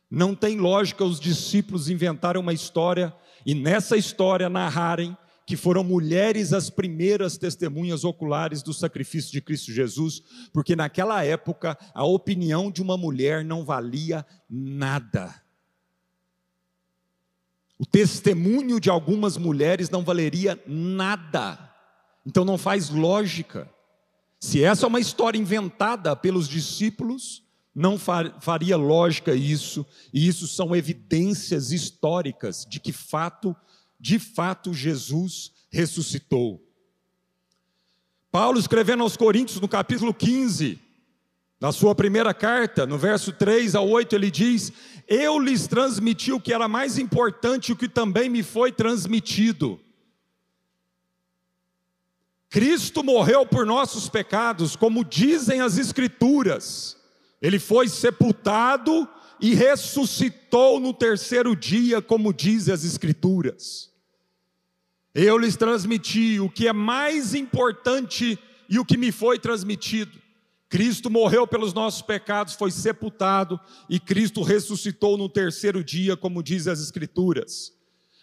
Não 0.09 0.33
tem 0.33 0.61
lógica 0.61 1.03
os 1.03 1.19
discípulos 1.19 1.91
inventarem 1.91 2.41
uma 2.41 2.53
história 2.53 3.13
e 3.45 3.53
nessa 3.53 3.97
história 3.97 4.49
narrarem 4.49 5.17
que 5.47 5.57
foram 5.57 5.85
mulheres 5.85 6.53
as 6.53 6.71
primeiras 6.71 7.37
testemunhas 7.37 8.03
oculares 8.05 8.63
do 8.63 8.73
sacrifício 8.73 9.31
de 9.31 9.41
Cristo 9.41 9.73
Jesus, 9.73 10.23
porque 10.53 10.75
naquela 10.75 11.23
época 11.23 11.77
a 11.93 12.05
opinião 12.05 12.71
de 12.71 12.81
uma 12.81 12.97
mulher 12.97 13.45
não 13.45 13.65
valia 13.65 14.25
nada. 14.49 15.35
O 17.79 17.85
testemunho 17.85 18.81
de 18.81 18.89
algumas 18.89 19.37
mulheres 19.37 19.91
não 19.91 20.03
valeria 20.03 20.59
nada. 20.67 21.59
Então 22.25 22.45
não 22.45 22.57
faz 22.57 22.89
lógica. 22.89 23.71
Se 24.41 24.63
essa 24.65 24.87
é 24.87 24.89
uma 24.89 25.01
história 25.01 25.39
inventada 25.39 26.15
pelos 26.17 26.49
discípulos, 26.49 27.43
não 27.75 27.99
faria 27.99 28.77
lógica 28.77 29.35
isso, 29.35 29.85
e 30.13 30.29
isso 30.29 30.47
são 30.47 30.75
evidências 30.77 31.73
históricas 31.73 32.65
de 32.65 32.79
que 32.79 32.93
fato 32.93 33.55
de 34.05 34.19
fato 34.19 34.75
Jesus 34.75 35.51
ressuscitou. 35.71 36.63
Paulo 38.31 38.61
escrevendo 38.61 39.03
aos 39.03 39.17
Coríntios 39.17 39.59
no 39.63 39.67
capítulo 39.67 40.13
15, 40.13 40.79
na 41.59 41.73
sua 41.73 41.95
primeira 41.95 42.35
carta, 42.35 42.85
no 42.85 42.99
verso 42.99 43.33
3 43.33 43.75
a 43.75 43.81
8, 43.81 44.15
ele 44.15 44.31
diz: 44.31 44.71
Eu 45.09 45.39
lhes 45.39 45.67
transmiti 45.67 46.33
o 46.33 46.39
que 46.39 46.53
era 46.53 46.69
mais 46.69 46.99
importante, 46.99 47.73
o 47.73 47.77
que 47.77 47.89
também 47.89 48.29
me 48.29 48.43
foi 48.43 48.71
transmitido. 48.71 49.81
Cristo 52.51 53.03
morreu 53.03 53.47
por 53.47 53.65
nossos 53.65 54.11
pecados, 54.11 54.77
como 54.77 55.03
dizem 55.03 55.63
as 55.63 55.79
Escrituras. 55.79 56.99
Ele 57.41 57.59
foi 57.59 57.89
sepultado 57.89 59.09
e 59.41 59.55
ressuscitou 59.55 60.79
no 60.79 60.93
terceiro 60.93 61.57
dia, 61.57 62.03
como 62.03 62.35
dizem 62.35 62.75
as 62.75 62.85
Escrituras. 62.85 63.94
Eu 65.15 65.39
lhes 65.39 65.57
transmiti 65.57 66.41
o 66.41 66.51
que 66.51 66.67
é 66.67 66.73
mais 66.73 67.35
importante 67.35 68.37
e 68.69 68.79
o 68.81 68.85
que 68.85 68.97
me 68.97 69.13
foi 69.13 69.39
transmitido. 69.39 70.19
Cristo 70.69 71.09
morreu 71.09 71.47
pelos 71.47 71.73
nossos 71.73 72.03
pecados, 72.03 72.55
foi 72.55 72.73
sepultado 72.73 73.61
e 73.89 74.01
Cristo 74.01 74.43
ressuscitou 74.43 75.17
no 75.17 75.29
terceiro 75.29 75.85
dia, 75.85 76.17
como 76.17 76.43
diz 76.43 76.67
as 76.67 76.81
Escrituras. 76.81 77.73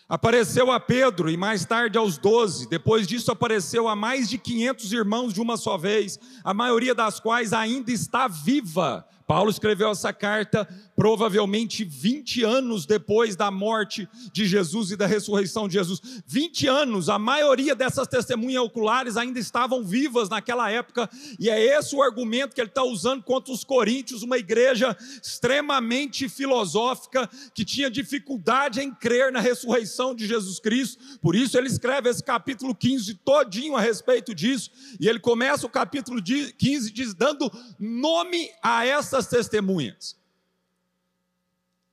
Apareceu 0.10 0.70
a 0.70 0.78
Pedro 0.78 1.30
e 1.30 1.38
mais 1.38 1.64
tarde 1.64 1.98
aos 1.98 2.18
doze. 2.18 2.68
Depois 2.68 3.08
disso, 3.08 3.32
apareceu 3.32 3.88
a 3.88 3.96
mais 3.96 4.30
de 4.30 4.38
500 4.38 4.92
irmãos 4.92 5.34
de 5.34 5.40
uma 5.40 5.56
só 5.56 5.78
vez, 5.78 6.20
a 6.44 6.54
maioria 6.54 6.94
das 6.94 7.22
quais 7.22 7.54
ainda 7.54 7.94
está 7.94 8.28
viva. 8.28 9.08
Paulo 9.26 9.50
escreveu 9.50 9.90
essa 9.90 10.12
carta 10.12 10.68
provavelmente 11.02 11.84
20 11.84 12.44
anos 12.44 12.86
depois 12.86 13.36
da 13.36 13.50
morte 13.50 14.08
de 14.32 14.46
Jesus 14.46 14.92
e 14.92 14.96
da 14.96 15.08
ressurreição 15.08 15.68
de 15.68 15.74
Jesus. 15.74 16.00
20 16.28 16.68
anos, 16.68 17.10
a 17.10 17.18
maioria 17.18 17.74
dessas 17.74 18.08
testemunhas 18.08 18.62
oculares 18.62 19.18
ainda 19.18 19.40
estavam 19.40 19.84
vivas 19.84 20.30
naquela 20.30 20.70
época, 20.70 21.10
e 21.40 21.50
é 21.50 21.60
esse 21.60 21.96
o 21.96 22.04
argumento 22.04 22.54
que 22.54 22.62
ele 22.62 22.70
está 22.70 22.84
usando 22.84 23.24
contra 23.24 23.52
os 23.52 23.64
coríntios, 23.64 24.22
uma 24.22 24.38
igreja 24.38 24.96
extremamente 25.20 26.30
filosófica, 26.30 27.28
que 27.56 27.66
tinha 27.66 27.90
dificuldade 27.90 28.80
em 28.80 28.94
crer 28.94 29.32
na 29.32 29.40
ressurreição 29.40 30.14
de 30.14 30.28
Jesus 30.28 30.60
Cristo. 30.60 31.18
Por 31.20 31.36
isso 31.36 31.58
ele 31.58 31.68
escreve 31.68 32.12
esse 32.12 32.24
capítulo 32.24 32.76
15 32.76 33.16
todinho 33.26 33.76
a 33.76 33.82
respeito 33.82 34.36
disso, 34.36 34.70
e 35.00 35.10
ele 35.10 35.20
começa 35.20 35.66
o 35.66 35.70
capítulo 35.70 36.22
15 36.22 36.92
diz, 36.92 37.16
dando 37.16 37.52
nome 37.80 38.52
a 38.62 38.86
essas 38.86 39.26
testemunhas 39.26 40.21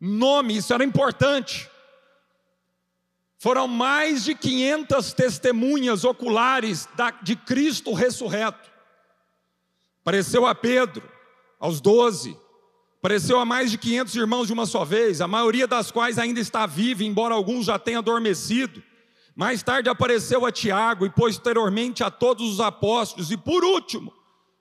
nome, 0.00 0.56
isso 0.56 0.72
era 0.72 0.84
importante. 0.84 1.68
Foram 3.38 3.68
mais 3.68 4.24
de 4.24 4.34
500 4.34 5.12
testemunhas 5.12 6.04
oculares 6.04 6.88
de 7.22 7.37
Cristo 7.37 7.92
ressurreto. 7.92 8.68
Apareceu 10.02 10.44
a 10.44 10.54
Pedro, 10.54 11.08
aos 11.61 11.80
12. 11.80 12.37
Apareceu 12.98 13.38
a 13.38 13.44
mais 13.44 13.70
de 13.70 13.78
500 13.78 14.14
irmãos 14.16 14.46
de 14.48 14.52
uma 14.52 14.66
só 14.66 14.84
vez, 14.84 15.20
a 15.20 15.28
maioria 15.28 15.68
das 15.68 15.92
quais 15.92 16.18
ainda 16.18 16.40
está 16.40 16.66
viva, 16.66 17.04
embora 17.04 17.34
alguns 17.34 17.66
já 17.66 17.78
tenham 17.78 18.00
adormecido. 18.00 18.82
Mais 19.37 19.62
tarde 19.62 19.88
apareceu 19.88 20.44
a 20.44 20.50
Tiago 20.50 21.06
e 21.06 21.11
posteriormente 21.11 22.02
a 22.02 22.11
todos 22.11 22.54
os 22.54 22.58
apóstolos. 22.58 23.30
E 23.30 23.37
por 23.37 23.64
último, 23.64 24.12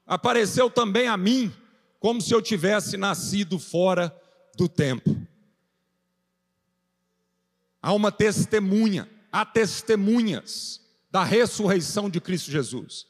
apareceu 0.05 0.69
também 0.69 1.07
a 1.07 1.17
mim, 1.17 1.51
como 1.99 2.21
se 2.21 2.31
eu 2.31 2.43
tivesse 2.43 2.95
nascido 2.95 3.57
fora 3.57 4.15
do 4.55 4.69
tempo. 4.69 5.17
Há 7.87 7.93
uma 7.93 8.11
testemunha, 8.11 9.09
há 9.31 9.45
testemunhas 9.45 10.81
da 11.09 11.23
ressurreição 11.23 12.09
de 12.09 12.19
Cristo 12.19 12.51
Jesus. 12.51 13.05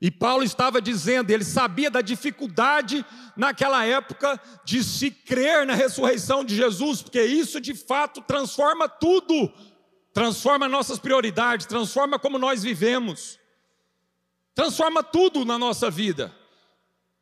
E 0.00 0.08
Paulo 0.08 0.44
estava 0.44 0.80
dizendo, 0.80 1.32
ele 1.32 1.42
sabia 1.42 1.90
da 1.90 2.00
dificuldade 2.00 3.04
naquela 3.36 3.84
época 3.84 4.40
de 4.64 4.84
se 4.84 5.10
crer 5.10 5.66
na 5.66 5.74
ressurreição 5.74 6.44
de 6.44 6.54
Jesus, 6.54 7.02
porque 7.02 7.24
isso 7.24 7.60
de 7.60 7.74
fato 7.74 8.20
transforma 8.20 8.88
tudo, 8.88 9.52
transforma 10.12 10.68
nossas 10.68 11.00
prioridades, 11.00 11.66
transforma 11.66 12.16
como 12.16 12.38
nós 12.38 12.62
vivemos, 12.62 13.40
transforma 14.54 15.02
tudo 15.02 15.44
na 15.44 15.58
nossa 15.58 15.90
vida. 15.90 16.32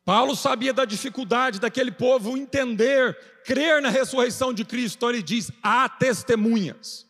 Paulo 0.05 0.35
sabia 0.35 0.73
da 0.73 0.83
dificuldade 0.83 1.59
daquele 1.59 1.91
povo 1.91 2.35
entender, 2.35 3.17
crer 3.45 3.81
na 3.81 3.89
ressurreição 3.89 4.53
de 4.53 4.65
Cristo. 4.65 4.97
Então 4.97 5.09
ele 5.09 5.23
diz: 5.23 5.51
há 5.61 5.87
testemunhas. 5.87 7.07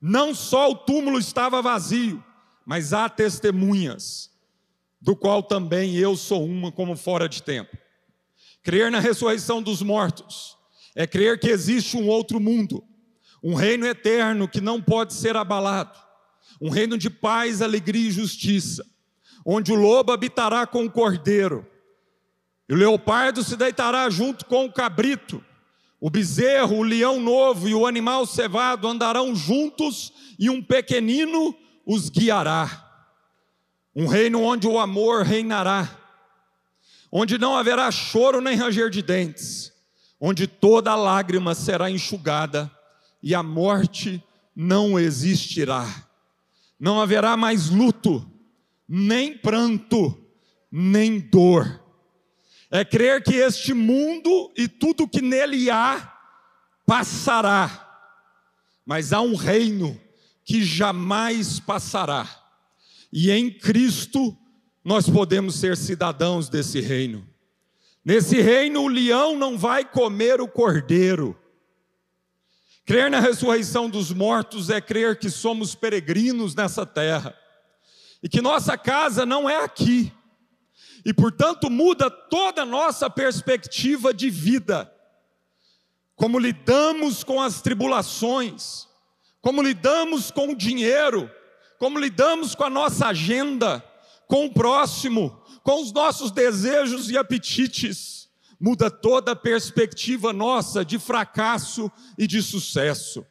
Não 0.00 0.34
só 0.34 0.70
o 0.70 0.74
túmulo 0.74 1.18
estava 1.18 1.60
vazio, 1.60 2.24
mas 2.64 2.92
há 2.92 3.08
testemunhas, 3.08 4.30
do 5.00 5.14
qual 5.14 5.42
também 5.42 5.94
eu 5.96 6.16
sou 6.16 6.44
uma, 6.44 6.72
como 6.72 6.96
fora 6.96 7.28
de 7.28 7.42
tempo. 7.42 7.76
Crer 8.62 8.90
na 8.90 8.98
ressurreição 8.98 9.62
dos 9.62 9.82
mortos 9.82 10.56
é 10.94 11.06
crer 11.06 11.38
que 11.38 11.48
existe 11.48 11.96
um 11.96 12.08
outro 12.08 12.40
mundo, 12.40 12.82
um 13.42 13.54
reino 13.54 13.86
eterno 13.86 14.48
que 14.48 14.60
não 14.60 14.80
pode 14.80 15.14
ser 15.14 15.36
abalado, 15.36 15.98
um 16.60 16.70
reino 16.70 16.96
de 16.96 17.10
paz, 17.10 17.60
alegria 17.60 18.08
e 18.08 18.12
justiça, 18.12 18.84
onde 19.44 19.72
o 19.72 19.76
lobo 19.76 20.12
habitará 20.12 20.66
com 20.66 20.84
o 20.84 20.90
cordeiro 20.90 21.66
e 22.72 22.74
o 22.74 22.78
leopardo 22.78 23.44
se 23.44 23.54
deitará 23.54 24.08
junto 24.08 24.46
com 24.46 24.64
o 24.64 24.72
cabrito. 24.72 25.44
O 26.00 26.08
bezerro, 26.08 26.78
o 26.78 26.82
leão 26.82 27.20
novo 27.20 27.68
e 27.68 27.74
o 27.74 27.86
animal 27.86 28.24
cevado 28.24 28.88
andarão 28.88 29.36
juntos, 29.36 30.10
e 30.38 30.48
um 30.48 30.62
pequenino 30.62 31.54
os 31.84 32.08
guiará. 32.08 32.82
Um 33.94 34.06
reino 34.06 34.42
onde 34.42 34.66
o 34.66 34.78
amor 34.78 35.22
reinará, 35.22 35.86
onde 37.12 37.36
não 37.36 37.58
haverá 37.58 37.90
choro 37.90 38.40
nem 38.40 38.56
ranger 38.56 38.88
de 38.88 39.02
dentes, 39.02 39.70
onde 40.18 40.46
toda 40.46 40.96
lágrima 40.96 41.54
será 41.54 41.90
enxugada 41.90 42.70
e 43.22 43.34
a 43.34 43.42
morte 43.42 44.24
não 44.56 44.98
existirá. 44.98 45.86
Não 46.80 47.02
haverá 47.02 47.36
mais 47.36 47.68
luto, 47.68 48.26
nem 48.88 49.36
pranto, 49.36 50.18
nem 50.70 51.20
dor 51.20 51.81
é 52.72 52.86
crer 52.86 53.22
que 53.22 53.34
este 53.34 53.74
mundo 53.74 54.50
e 54.56 54.66
tudo 54.66 55.06
que 55.06 55.20
nele 55.20 55.70
há 55.70 56.10
passará, 56.86 57.86
mas 58.86 59.12
há 59.12 59.20
um 59.20 59.34
reino 59.34 60.00
que 60.42 60.64
jamais 60.64 61.60
passará, 61.60 62.26
e 63.12 63.30
em 63.30 63.50
Cristo 63.50 64.34
nós 64.82 65.06
podemos 65.06 65.56
ser 65.56 65.76
cidadãos 65.76 66.48
desse 66.48 66.80
reino. 66.80 67.28
Nesse 68.02 68.40
reino, 68.40 68.80
o 68.80 68.88
leão 68.88 69.36
não 69.38 69.56
vai 69.56 69.84
comer 69.84 70.40
o 70.40 70.48
cordeiro. 70.48 71.38
Crer 72.86 73.10
na 73.10 73.20
ressurreição 73.20 73.88
dos 73.88 74.10
mortos 74.10 74.70
é 74.70 74.80
crer 74.80 75.18
que 75.18 75.30
somos 75.30 75.74
peregrinos 75.74 76.54
nessa 76.54 76.84
terra 76.84 77.36
e 78.20 78.28
que 78.28 78.40
nossa 78.40 78.76
casa 78.76 79.24
não 79.24 79.48
é 79.48 79.62
aqui 79.62 80.12
e, 81.04 81.12
portanto, 81.12 81.68
muda 81.68 82.10
toda 82.10 82.62
a 82.62 82.66
nossa 82.66 83.10
perspectiva 83.10 84.14
de 84.14 84.30
vida. 84.30 84.92
Como 86.14 86.38
lidamos 86.38 87.24
com 87.24 87.40
as 87.40 87.60
tribulações, 87.60 88.86
como 89.40 89.62
lidamos 89.62 90.30
com 90.30 90.52
o 90.52 90.56
dinheiro, 90.56 91.30
como 91.78 91.98
lidamos 91.98 92.54
com 92.54 92.64
a 92.64 92.70
nossa 92.70 93.08
agenda, 93.08 93.84
com 94.28 94.46
o 94.46 94.52
próximo, 94.52 95.42
com 95.62 95.82
os 95.82 95.92
nossos 95.92 96.30
desejos 96.30 97.10
e 97.10 97.18
apetites, 97.18 98.28
muda 98.60 98.88
toda 98.90 99.32
a 99.32 99.36
perspectiva 99.36 100.32
nossa 100.32 100.84
de 100.84 100.98
fracasso 100.98 101.90
e 102.16 102.26
de 102.26 102.40
sucesso. 102.40 103.26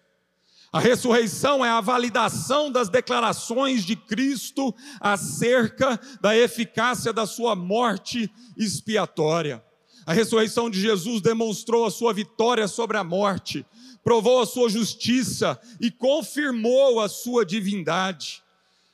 A 0.73 0.79
ressurreição 0.79 1.65
é 1.65 1.69
a 1.69 1.81
validação 1.81 2.71
das 2.71 2.87
declarações 2.87 3.83
de 3.83 3.95
Cristo 3.95 4.73
acerca 5.01 5.99
da 6.21 6.35
eficácia 6.35 7.11
da 7.11 7.25
sua 7.25 7.55
morte 7.55 8.31
expiatória. 8.55 9.61
A 10.05 10.13
ressurreição 10.13 10.69
de 10.69 10.79
Jesus 10.79 11.21
demonstrou 11.21 11.85
a 11.85 11.91
sua 11.91 12.13
vitória 12.13 12.69
sobre 12.69 12.97
a 12.97 13.03
morte, 13.03 13.65
provou 14.01 14.39
a 14.39 14.45
sua 14.45 14.69
justiça 14.69 15.59
e 15.79 15.91
confirmou 15.91 17.01
a 17.01 17.09
sua 17.09 17.45
divindade. 17.45 18.41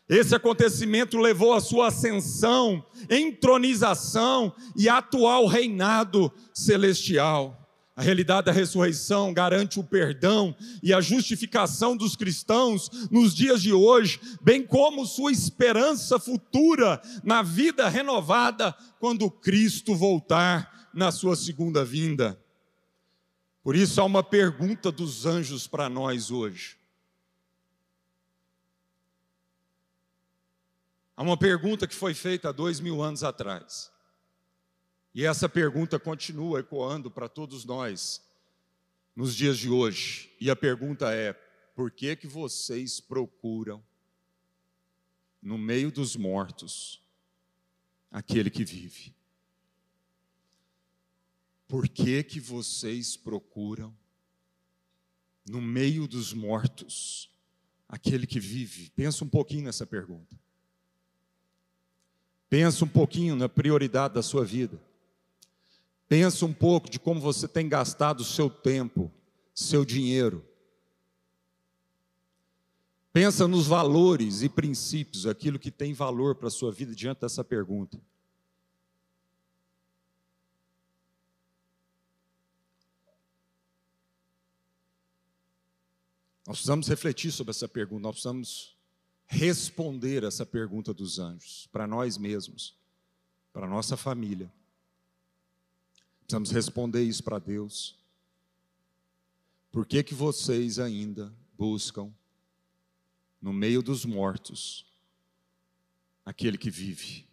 Esse 0.09 0.33
acontecimento 0.33 1.17
levou 1.19 1.53
à 1.53 1.61
sua 1.61 1.87
ascensão, 1.87 2.83
entronização 3.07 4.51
e 4.75 4.89
atual 4.89 5.45
reinado 5.45 6.31
celestial. 6.53 7.66
A 7.97 8.03
realidade 8.03 8.45
da 8.45 8.51
ressurreição 8.51 9.33
garante 9.33 9.79
o 9.79 9.83
perdão 9.83 10.55
e 10.83 10.93
a 10.93 11.01
justificação 11.01 11.97
dos 11.97 12.15
cristãos 12.15 12.91
nos 13.10 13.33
dias 13.33 13.60
de 13.60 13.73
hoje, 13.73 14.21
bem 14.39 14.63
como 14.63 15.03
sua 15.03 15.31
esperança 15.31 16.19
futura 16.19 17.01
na 17.23 17.41
vida 17.41 17.89
renovada 17.89 18.71
quando 18.99 19.31
Cristo 19.31 19.95
voltar 19.95 20.91
na 20.93 21.12
sua 21.12 21.36
segunda 21.36 21.83
vinda. 21.83 22.39
Por 23.63 23.75
isso 23.75 23.99
há 23.99 24.03
uma 24.03 24.21
pergunta 24.21 24.91
dos 24.91 25.25
anjos 25.25 25.65
para 25.65 25.89
nós 25.89 26.29
hoje. 26.29 26.77
Há 31.15 31.23
uma 31.23 31.36
pergunta 31.36 31.88
que 31.88 31.95
foi 31.95 32.13
feita 32.13 32.49
há 32.49 32.51
dois 32.51 32.79
mil 32.79 33.01
anos 33.01 33.23
atrás. 33.23 33.91
E 35.17 35.25
essa 35.25 35.49
pergunta 35.49 35.99
continua 35.99 36.60
ecoando 36.60 37.10
para 37.10 37.27
todos 37.27 37.65
nós 37.65 38.21
nos 39.15 39.36
dias 39.36 39.58
de 39.58 39.67
hoje. 39.67 40.32
E 40.39 40.47
a 40.47 40.56
pergunta 40.56 41.12
é: 41.12 41.34
por 41.73 41.89
que 41.89 42.15
que 42.15 42.27
vocês 42.27 42.99
procuram 42.99 43.84
no 45.41 45.58
meio 45.58 45.91
dos 45.91 46.15
mortos 46.15 47.01
aquele 48.12 48.51
que 48.51 48.63
vive? 48.63 49.12
Por 51.67 51.89
que 51.89 52.21
que 52.21 52.39
vocês 52.39 53.17
procuram 53.17 53.97
no 55.49 55.60
meio 55.60 56.08
dos 56.08 56.32
mortos 56.32 57.27
aquele 57.89 58.27
que 58.27 58.39
vive? 58.39 58.91
Pensa 58.91 59.25
um 59.25 59.30
pouquinho 59.30 59.63
nessa 59.63 59.88
pergunta. 59.88 60.39
Pensa 62.47 62.86
um 62.86 62.88
pouquinho 62.88 63.36
na 63.36 63.49
prioridade 63.49 64.13
da 64.13 64.21
sua 64.21 64.45
vida. 64.45 64.80
Pensa 66.07 66.45
um 66.45 66.53
pouco 66.53 66.89
de 66.89 66.99
como 66.99 67.19
você 67.19 67.47
tem 67.47 67.67
gastado 67.67 68.21
o 68.21 68.25
seu 68.25 68.49
tempo, 68.49 69.11
seu 69.53 69.83
dinheiro. 69.83 70.45
Pensa 73.11 73.47
nos 73.47 73.67
valores 73.67 74.41
e 74.41 74.47
princípios, 74.47 75.25
aquilo 75.25 75.57
que 75.59 75.71
tem 75.71 75.93
valor 75.93 76.35
para 76.35 76.47
a 76.47 76.51
sua 76.51 76.71
vida 76.71 76.95
diante 76.95 77.21
dessa 77.21 77.43
pergunta. 77.43 77.99
Nós 86.45 86.57
precisamos 86.57 86.87
refletir 86.87 87.31
sobre 87.31 87.51
essa 87.51 87.67
pergunta, 87.67 88.03
nós 88.03 88.13
precisamos 88.13 88.77
responder 89.25 90.23
essa 90.23 90.45
pergunta 90.45 90.93
dos 90.93 91.19
anjos, 91.19 91.67
para 91.73 91.85
nós 91.85 92.17
mesmos, 92.17 92.73
para 93.51 93.67
nossa 93.67 93.97
família. 93.97 94.49
Precisamos 96.27 96.51
responder 96.51 97.03
isso 97.03 97.23
para 97.23 97.39
Deus. 97.39 97.95
Por 99.71 99.85
que, 99.85 100.03
que 100.03 100.13
vocês 100.13 100.77
ainda 100.77 101.33
buscam, 101.57 102.13
no 103.41 103.53
meio 103.53 103.81
dos 103.81 104.03
mortos, 104.03 104.85
aquele 106.25 106.57
que 106.57 106.69
vive? 106.69 107.25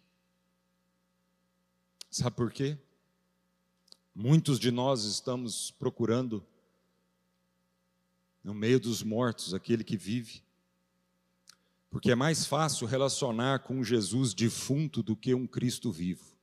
Sabe 2.09 2.37
por 2.37 2.53
quê? 2.53 2.77
Muitos 4.15 4.57
de 4.57 4.71
nós 4.71 5.03
estamos 5.03 5.71
procurando, 5.71 6.41
no 8.41 8.53
meio 8.53 8.79
dos 8.79 9.03
mortos, 9.03 9.53
aquele 9.53 9.83
que 9.83 9.97
vive, 9.97 10.41
porque 11.89 12.11
é 12.11 12.15
mais 12.15 12.45
fácil 12.45 12.87
relacionar 12.87 13.59
com 13.59 13.83
Jesus 13.83 14.33
defunto 14.33 15.03
do 15.03 15.17
que 15.17 15.33
um 15.33 15.45
Cristo 15.45 15.91
vivo. 15.91 16.34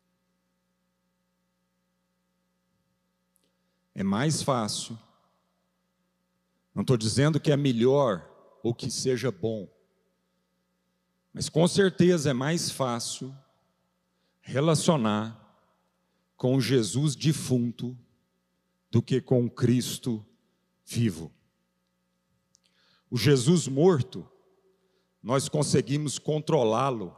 É 3.95 4.03
mais 4.03 4.43
fácil. 4.43 4.99
Não 6.75 6.83
estou 6.83 6.97
dizendo 6.97 7.41
que 7.41 7.53
é 7.53 7.57
melhor 7.57 8.29
ou 8.63 8.75
que 8.75 8.91
seja 8.91 9.31
bom, 9.31 9.69
mas 11.33 11.49
com 11.49 11.67
certeza 11.67 12.31
é 12.31 12.33
mais 12.33 12.71
fácil 12.71 13.35
relacionar 14.41 15.39
com 16.37 16.61
Jesus 16.61 17.15
defunto 17.15 17.97
do 18.91 19.01
que 19.01 19.21
com 19.21 19.49
Cristo 19.49 20.25
vivo. 20.85 21.33
O 23.11 23.17
Jesus 23.17 23.69
morto, 23.69 24.29
nós 25.23 25.49
conseguimos 25.49 26.19
controlá-lo 26.19 27.17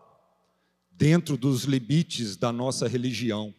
dentro 0.91 1.37
dos 1.37 1.65
limites 1.65 2.37
da 2.37 2.53
nossa 2.53 2.87
religião, 2.87 3.55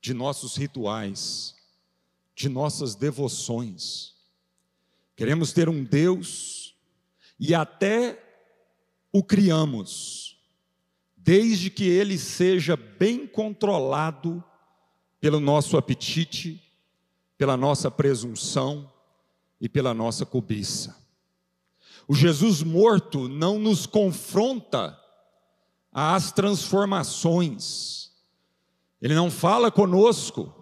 de 0.00 0.14
nossos 0.14 0.56
rituais, 0.56 1.54
de 2.40 2.48
nossas 2.48 2.94
devoções. 2.94 4.14
Queremos 5.14 5.52
ter 5.52 5.68
um 5.68 5.84
Deus 5.84 6.74
e 7.38 7.54
até 7.54 8.18
o 9.12 9.22
criamos, 9.22 10.38
desde 11.14 11.68
que 11.68 11.84
ele 11.84 12.16
seja 12.16 12.78
bem 12.78 13.26
controlado 13.26 14.42
pelo 15.20 15.38
nosso 15.38 15.76
apetite, 15.76 16.62
pela 17.36 17.58
nossa 17.58 17.90
presunção 17.90 18.90
e 19.60 19.68
pela 19.68 19.92
nossa 19.92 20.24
cobiça. 20.24 20.96
O 22.08 22.14
Jesus 22.14 22.62
morto 22.62 23.28
não 23.28 23.58
nos 23.58 23.84
confronta 23.84 24.98
às 25.92 26.32
transformações, 26.32 28.12
ele 29.02 29.14
não 29.14 29.30
fala 29.30 29.70
conosco, 29.70 30.54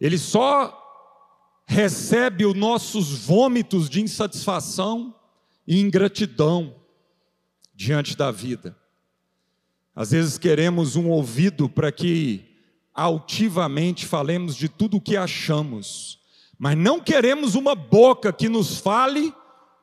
ele 0.00 0.16
só 0.16 0.87
recebe 1.70 2.46
os 2.46 2.54
nossos 2.54 3.26
vômitos 3.26 3.90
de 3.90 4.00
insatisfação 4.00 5.14
e 5.66 5.78
ingratidão 5.78 6.74
diante 7.74 8.16
da 8.16 8.30
vida. 8.30 8.74
Às 9.94 10.12
vezes 10.12 10.38
queremos 10.38 10.96
um 10.96 11.10
ouvido 11.10 11.68
para 11.68 11.92
que 11.92 12.42
altivamente 12.94 14.06
falemos 14.06 14.56
de 14.56 14.66
tudo 14.66 14.96
o 14.96 15.00
que 15.00 15.14
achamos, 15.14 16.18
mas 16.58 16.76
não 16.76 16.98
queremos 17.00 17.54
uma 17.54 17.74
boca 17.74 18.32
que 18.32 18.48
nos 18.48 18.78
fale 18.78 19.32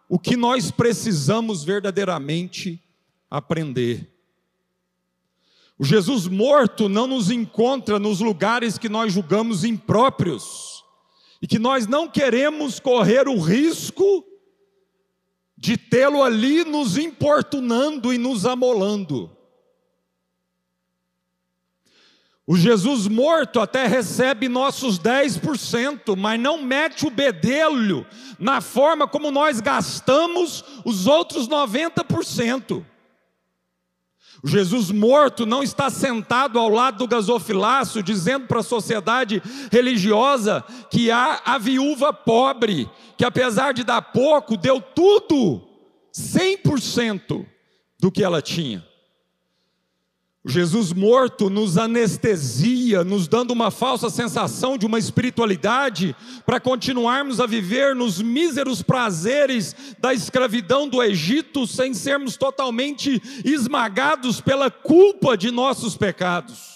o 0.09 0.17
que 0.17 0.35
nós 0.35 0.71
precisamos 0.71 1.63
verdadeiramente 1.63 2.81
aprender. 3.29 4.11
O 5.77 5.85
Jesus 5.85 6.27
morto 6.27 6.89
não 6.89 7.05
nos 7.05 7.29
encontra 7.29 7.99
nos 7.99 8.21
lugares 8.21 8.79
que 8.79 8.89
nós 8.89 9.13
julgamos 9.13 9.63
impróprios 9.63 10.75
e 11.45 11.47
que 11.47 11.59
nós 11.59 11.85
não 11.85 12.07
queremos 12.07 12.79
correr 12.79 13.27
o 13.27 13.39
risco 13.39 14.25
de 15.55 15.77
tê-lo 15.77 16.23
ali 16.23 16.65
nos 16.65 16.97
importunando 16.97 18.11
e 18.11 18.17
nos 18.17 18.47
amolando. 18.47 19.29
O 22.47 22.57
Jesus 22.57 23.07
morto 23.07 23.59
até 23.59 23.85
recebe 23.85 24.49
nossos 24.49 24.97
10%, 24.97 26.15
mas 26.17 26.39
não 26.39 26.63
mete 26.63 27.05
o 27.05 27.11
bedelho 27.11 28.07
na 28.39 28.59
forma 28.59 29.07
como 29.07 29.29
nós 29.29 29.61
gastamos 29.61 30.65
os 30.83 31.05
outros 31.05 31.47
90%. 31.47 32.83
Jesus 34.45 34.91
morto 34.91 35.45
não 35.45 35.63
está 35.63 35.89
sentado 35.89 36.59
ao 36.59 36.69
lado 36.69 36.99
do 36.99 37.07
gasofilácio, 37.07 38.03
dizendo 38.03 38.47
para 38.47 38.59
a 38.59 38.63
sociedade 38.63 39.41
religiosa 39.71 40.63
que 40.91 41.09
há 41.09 41.41
a 41.43 41.57
viúva 41.57 42.13
pobre, 42.13 42.89
que 43.17 43.25
apesar 43.25 43.73
de 43.73 43.83
dar 43.83 44.01
pouco, 44.01 44.55
deu 44.55 44.79
tudo, 44.79 45.61
100% 46.13 47.45
do 47.99 48.11
que 48.11 48.23
ela 48.23 48.41
tinha. 48.41 48.85
Jesus 50.47 50.93
morto 50.93 51.49
nos 51.49 51.75
anestesia, 51.75 53.03
nos 53.03 53.27
dando 53.27 53.51
uma 53.51 53.71
falsa 53.71 54.11
sensação 54.11 54.77
de 54.77 54.85
uma 54.85 54.99
espiritualidade, 54.99 56.15
para 56.45 56.59
continuarmos 56.59 57.39
a 57.39 57.47
viver 57.47 57.95
nos 57.95 58.21
míseros 58.21 58.83
prazeres 58.83 59.75
da 59.99 60.13
escravidão 60.13 60.87
do 60.87 61.01
Egito, 61.01 61.65
sem 61.65 61.95
sermos 61.95 62.37
totalmente 62.37 63.19
esmagados 63.43 64.39
pela 64.39 64.69
culpa 64.69 65.35
de 65.35 65.49
nossos 65.49 65.97
pecados. 65.97 66.74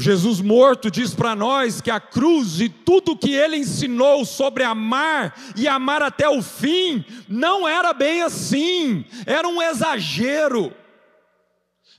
Jesus 0.00 0.40
morto 0.40 0.90
diz 0.90 1.14
para 1.14 1.36
nós 1.36 1.80
que 1.80 1.90
a 1.90 2.00
cruz 2.00 2.58
e 2.60 2.68
tudo 2.68 3.16
que 3.16 3.32
ele 3.32 3.56
ensinou 3.56 4.24
sobre 4.24 4.64
amar 4.64 5.34
e 5.54 5.68
amar 5.68 6.02
até 6.02 6.28
o 6.28 6.40
fim, 6.40 7.04
não 7.28 7.68
era 7.68 7.92
bem 7.92 8.22
assim, 8.22 9.04
era 9.26 9.46
um 9.46 9.60
exagero. 9.60 10.72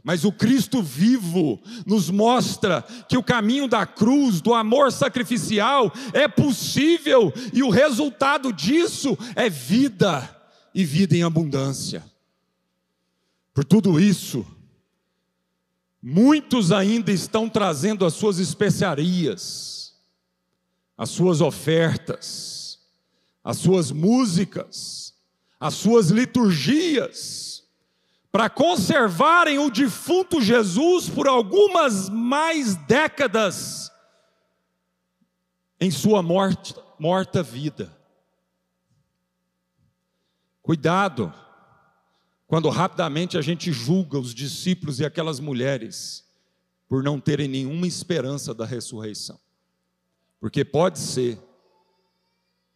Mas 0.04 0.26
o 0.26 0.32
Cristo 0.32 0.82
vivo 0.82 1.62
nos 1.86 2.10
mostra 2.10 2.82
que 3.08 3.18
o 3.18 3.24
caminho 3.24 3.68
da 3.68 3.86
cruz, 3.86 4.42
do 4.42 4.54
amor 4.56 4.92
sacrificial, 4.92 5.94
é 6.12 6.28
possível 6.28 7.32
e 7.54 7.62
o 7.62 7.70
resultado 7.70 8.52
disso 8.52 9.16
é 9.36 9.48
vida 9.48 10.28
e 10.74 10.84
vida 10.84 11.16
em 11.16 11.22
abundância. 11.22 12.04
Por 13.54 13.64
tudo 13.64 14.00
isso, 14.00 14.44
muitos 16.02 16.72
ainda 16.72 17.12
estão 17.12 17.48
trazendo 17.48 18.06
as 18.06 18.14
suas 18.14 18.40
especiarias, 18.40 19.94
as 20.98 21.10
suas 21.10 21.42
ofertas, 21.42 22.80
as 23.44 23.58
suas 23.58 23.92
músicas, 23.92 25.14
as 25.60 25.76
suas 25.76 26.10
liturgias, 26.10 27.64
para 28.32 28.50
conservarem 28.50 29.60
o 29.60 29.70
defunto 29.70 30.42
Jesus 30.42 31.10
por 31.10 31.28
algumas 31.28 32.10
mais 32.10 32.76
décadas 32.76 33.92
em 35.80 35.92
sua 35.92 36.22
morta, 36.22 37.44
vida. 37.44 37.96
Cuidado, 40.62 41.34
quando 42.52 42.68
rapidamente 42.68 43.38
a 43.38 43.42
gente 43.42 43.72
julga 43.72 44.20
os 44.20 44.36
discípulos 44.36 45.00
e 45.00 45.06
aquelas 45.06 45.40
mulheres 45.40 46.28
por 46.86 47.02
não 47.02 47.18
terem 47.18 47.48
nenhuma 47.48 47.88
esperança 47.88 48.54
da 48.54 48.66
ressurreição. 48.66 49.40
Porque 50.38 50.66
pode 50.66 51.00
ser 51.00 51.40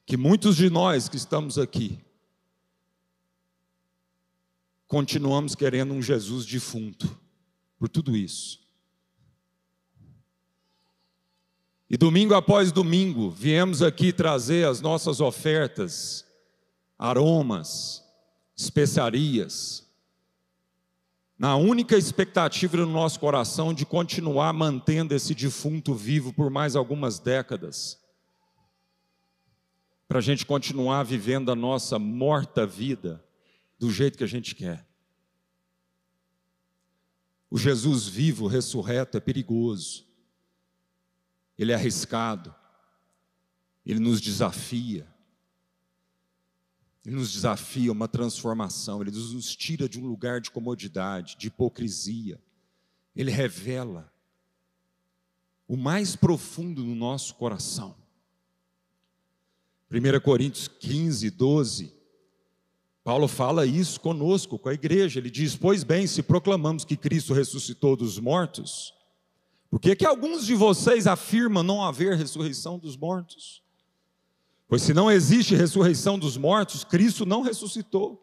que 0.06 0.16
muitos 0.16 0.56
de 0.56 0.70
nós 0.70 1.10
que 1.10 1.18
estamos 1.18 1.58
aqui 1.58 2.00
continuamos 4.88 5.56
querendo 5.56 5.94
um 5.94 6.02
Jesus 6.02 6.46
defunto 6.46 7.14
por 7.78 7.90
tudo 7.90 8.16
isso. 8.16 8.66
E 11.90 11.98
domingo 11.98 12.34
após 12.34 12.72
domingo, 12.72 13.30
viemos 13.30 13.82
aqui 13.82 14.14
trazer 14.14 14.66
as 14.70 14.80
nossas 14.80 15.20
ofertas, 15.20 16.26
aromas, 16.98 18.05
especiarias, 18.56 19.86
na 21.38 21.58
única 21.58 21.98
expectativa 21.98 22.78
no 22.78 22.86
nosso 22.86 23.20
coração 23.20 23.74
de 23.74 23.86
continuar 23.86 24.54
mantendo 24.54 25.14
esse 25.14 25.36
defunto 25.36 25.94
vivo 25.94 26.32
por 26.32 26.50
mais 26.50 26.76
algumas 26.76 27.20
décadas, 27.20 28.00
para 30.08 30.20
a 30.20 30.22
gente 30.22 30.46
continuar 30.46 31.04
vivendo 31.04 31.52
a 31.52 31.56
nossa 31.56 32.00
morta 32.00 32.66
vida 32.66 33.24
do 33.78 33.92
jeito 33.92 34.18
que 34.18 34.24
a 34.24 34.28
gente 34.28 34.56
quer. 34.56 34.88
O 37.50 37.58
Jesus 37.58 38.08
vivo, 38.08 38.48
ressurreto, 38.48 39.18
é 39.18 39.20
perigoso, 39.20 40.06
ele 41.58 41.72
é 41.72 41.76
arriscado, 41.76 42.54
ele 43.86 44.00
nos 44.00 44.22
desafia. 44.22 45.08
Ele 47.06 47.16
nos 47.16 47.32
desafia 47.32 47.92
uma 47.92 48.08
transformação, 48.08 49.02
ele 49.02 49.12
nos 49.12 49.56
tira 49.56 49.88
de 49.88 50.00
um 50.00 50.08
lugar 50.08 50.42
de 50.42 50.50
comodidade, 50.50 51.36
de 51.38 51.48
hipocrisia. 51.48 52.42
Ele 53.16 53.30
revela 53.30 54.12
o 55.68 55.78
mais 55.78 56.16
profundo 56.16 56.84
no 56.84 56.96
nosso 56.96 57.36
coração. 57.36 57.96
1 59.92 60.20
Coríntios 60.22 60.68
15, 60.68 61.30
12. 61.30 61.94
Paulo 63.04 63.28
fala 63.28 63.68
isso 63.68 64.00
conosco, 64.02 64.58
com 64.58 64.70
a 64.70 64.74
igreja. 64.74 65.20
Ele 65.20 65.30
diz: 65.30 65.56
Pois 65.56 65.84
bem, 65.84 66.08
se 66.08 66.24
proclamamos 66.24 66.84
que 66.84 66.98
Cristo 66.98 67.34
ressuscitou 67.34 67.96
dos 67.96 68.18
mortos, 68.18 68.96
por 69.70 69.80
que, 69.80 69.96
que 69.96 70.06
alguns 70.06 70.46
de 70.46 70.56
vocês 70.56 71.06
afirmam 71.06 71.62
não 71.62 71.84
haver 71.84 72.18
ressurreição 72.18 72.80
dos 72.80 72.98
mortos? 72.98 73.65
Pois 74.68 74.82
se 74.82 74.94
não 74.94 75.12
existe 75.12 75.56
ressurreição 75.56 76.18
dos 76.18 76.38
mortos, 76.38 76.84
Cristo 76.84 77.26
não 77.26 77.42
ressuscitou. 77.42 78.22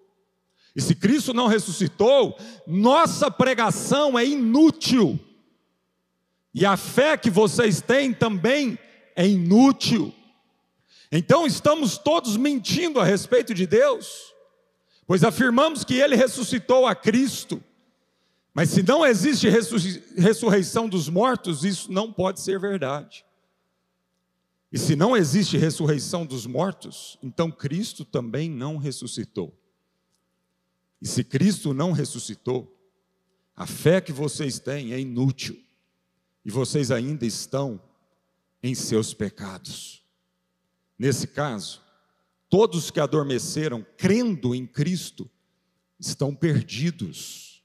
E 0.75 0.81
se 0.81 0.95
Cristo 0.95 1.35
não 1.35 1.47
ressuscitou, 1.47 2.37
nossa 2.67 3.31
pregação 3.31 4.19
é 4.19 4.25
inútil. 4.25 5.19
E 6.55 6.67
a 6.67 6.77
fé 6.77 7.17
que 7.17 7.31
vocês 7.31 7.81
têm 7.81 8.13
também 8.13 8.79
é 9.15 9.27
inútil. 9.27 10.15
Então 11.11 11.47
estamos 11.47 11.99
todos 11.99 12.37
mentindo 12.37 12.99
a 12.99 13.05
respeito 13.05 13.53
de 13.53 13.67
Deus, 13.67 14.33
pois 15.07 15.23
afirmamos 15.23 15.85
que 15.85 15.95
Ele 15.95 16.17
ressuscitou 16.17 16.87
a 16.87 16.95
Cristo. 16.95 17.63
Mas 18.55 18.71
se 18.71 18.83
não 18.83 19.05
existe 19.07 19.49
ressurreição 20.17 20.89
dos 20.89 21.09
mortos, 21.09 21.65
isso 21.65 21.93
não 21.93 22.13
pode 22.13 22.41
ser 22.41 22.59
verdade. 22.59 23.25
E 24.73 24.79
se 24.79 24.97
não 24.97 25.15
existe 25.15 25.59
ressurreição 25.59 26.25
dos 26.25 26.47
mortos, 26.47 27.19
então 27.23 27.51
Cristo 27.51 28.07
também 28.07 28.49
não 28.49 28.79
ressuscitou. 28.79 29.55
E 31.01 31.07
se 31.07 31.23
Cristo 31.23 31.75
não 31.75 31.93
ressuscitou, 31.93 32.75
a 33.55 33.67
fé 33.67 34.01
que 34.01 34.13
vocês 34.13 34.59
têm 34.59 34.95
é 34.95 34.99
inútil, 34.99 35.63
e 36.43 36.51
vocês 36.51 36.91
ainda 36.91 37.27
estão 37.27 37.83
em 38.63 38.75
seus 38.75 39.13
pecados. 39.13 40.03
Nesse 40.99 41.27
caso, 41.27 41.83
todos 42.49 42.91
que 42.91 43.01
adormeceram 43.01 43.85
crendo 43.99 44.55
em 44.55 44.67
Cristo 44.67 45.31
estão 46.01 46.35
perdidos. 46.35 47.63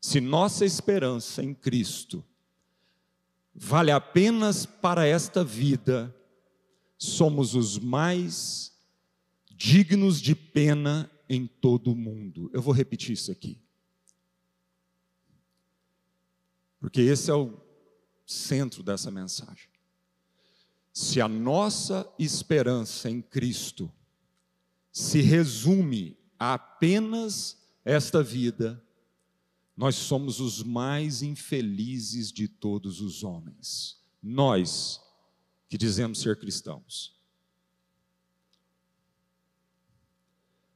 Se 0.00 0.20
nossa 0.20 0.64
esperança 0.64 1.40
em 1.42 1.54
Cristo 1.54 2.24
vale 3.54 3.92
apenas 3.92 4.66
para 4.66 5.06
esta 5.06 5.44
vida, 5.44 6.12
somos 7.02 7.56
os 7.56 7.80
mais 7.80 8.72
dignos 9.50 10.20
de 10.20 10.36
pena 10.36 11.10
em 11.28 11.48
todo 11.48 11.90
o 11.92 11.96
mundo. 11.96 12.48
Eu 12.52 12.62
vou 12.62 12.72
repetir 12.72 13.12
isso 13.12 13.32
aqui. 13.32 13.60
Porque 16.78 17.00
esse 17.00 17.28
é 17.28 17.34
o 17.34 17.60
centro 18.24 18.84
dessa 18.84 19.10
mensagem. 19.10 19.68
Se 20.92 21.20
a 21.20 21.26
nossa 21.26 22.08
esperança 22.20 23.10
em 23.10 23.20
Cristo 23.20 23.90
se 24.92 25.20
resume 25.20 26.16
a 26.38 26.54
apenas 26.54 27.56
esta 27.84 28.22
vida, 28.22 28.80
nós 29.76 29.96
somos 29.96 30.38
os 30.38 30.62
mais 30.62 31.20
infelizes 31.20 32.30
de 32.30 32.46
todos 32.46 33.00
os 33.00 33.24
homens. 33.24 34.00
Nós, 34.22 35.00
que 35.72 35.78
dizemos 35.78 36.20
ser 36.20 36.38
cristãos. 36.38 37.18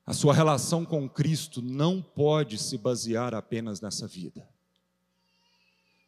A 0.07 0.15
sua 0.15 0.33
relação 0.33 0.87
com 0.87 1.07
Cristo 1.07 1.61
não 1.61 2.01
pode 2.01 2.57
se 2.57 2.79
basear 2.79 3.35
apenas 3.35 3.79
nessa 3.79 4.07
vida. 4.07 4.49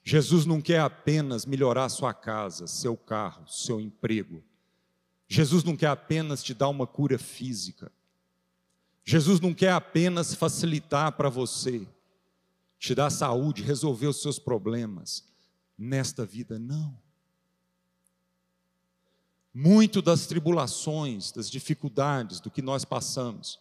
Jesus 0.02 0.46
não 0.46 0.58
quer 0.58 0.80
apenas 0.80 1.44
melhorar 1.44 1.90
sua 1.90 2.14
casa, 2.14 2.66
seu 2.66 2.96
carro, 2.96 3.46
seu 3.46 3.78
emprego. 3.78 4.42
Jesus 5.28 5.62
não 5.62 5.76
quer 5.76 5.88
apenas 5.88 6.42
te 6.42 6.54
dar 6.54 6.70
uma 6.70 6.86
cura 6.86 7.18
física. 7.18 7.92
Jesus 9.04 9.38
não 9.38 9.52
quer 9.52 9.72
apenas 9.72 10.34
facilitar 10.34 11.12
para 11.12 11.28
você, 11.28 11.86
te 12.78 12.94
dar 12.94 13.10
saúde, 13.10 13.62
resolver 13.62 14.06
os 14.06 14.22
seus 14.22 14.38
problemas 14.38 15.28
nesta 15.76 16.24
vida, 16.24 16.58
não. 16.58 16.98
Muito 19.60 20.00
das 20.00 20.24
tribulações, 20.28 21.32
das 21.32 21.50
dificuldades, 21.50 22.38
do 22.38 22.48
que 22.48 22.62
nós 22.62 22.84
passamos, 22.84 23.58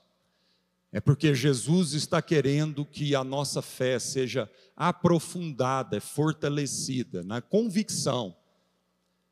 é 0.92 1.02
porque 1.02 1.34
Jesus 1.34 1.94
está 1.94 2.22
querendo 2.22 2.86
que 2.86 3.16
a 3.16 3.24
nossa 3.24 3.64
fé 3.64 3.98
seja 3.98 4.48
aprofundada, 4.76 6.00
fortalecida, 6.00 7.24
na 7.24 7.42
convicção 7.42 8.38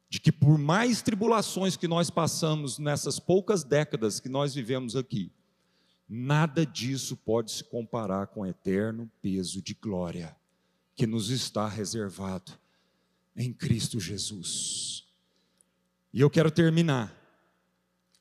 de 0.09 0.19
que, 0.19 0.31
por 0.31 0.57
mais 0.57 1.03
tribulações 1.03 1.77
que 1.77 1.87
nós 1.87 2.09
passamos 2.09 2.79
nessas 2.79 3.19
poucas 3.19 3.63
décadas 3.63 4.19
que 4.19 4.27
nós 4.27 4.55
vivemos 4.55 4.95
aqui, 4.95 5.31
nada 6.09 6.65
disso 6.65 7.15
pode 7.15 7.51
se 7.51 7.63
comparar 7.63 8.25
com 8.25 8.41
o 8.41 8.45
eterno 8.47 9.07
peso 9.21 9.61
de 9.61 9.75
glória 9.75 10.35
que 10.95 11.05
nos 11.05 11.29
está 11.29 11.69
reservado 11.69 12.53
em 13.35 13.53
Cristo 13.53 13.99
Jesus. 13.99 15.04
E 16.15 16.21
eu 16.21 16.29
quero 16.29 16.49
terminar, 16.49 17.13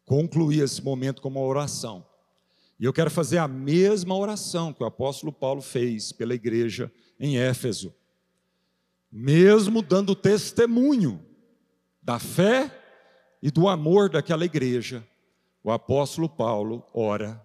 concluir 0.05 0.65
esse 0.65 0.83
momento 0.83 1.23
com 1.23 1.29
uma 1.29 1.39
oração. 1.39 2.05
E 2.77 2.85
eu 2.85 2.93
quero 2.93 3.09
fazer 3.09 3.39
a 3.39 3.47
mesma 3.47 4.17
oração 4.17 4.73
que 4.73 4.83
o 4.83 4.87
apóstolo 4.87 5.33
Paulo 5.33 5.63
fez 5.63 6.11
pela 6.11 6.35
igreja 6.35 6.93
em 7.21 7.39
Éfeso, 7.39 7.95
mesmo 9.13 9.81
dando 9.81 10.17
testemunho 10.17 11.25
da 12.03 12.19
fé 12.19 12.83
e 13.41 13.49
do 13.49 13.69
amor 13.69 14.11
daquela 14.11 14.45
igreja. 14.45 15.07
O 15.63 15.71
apóstolo 15.71 16.29
Paulo 16.29 16.85
ora, 16.93 17.41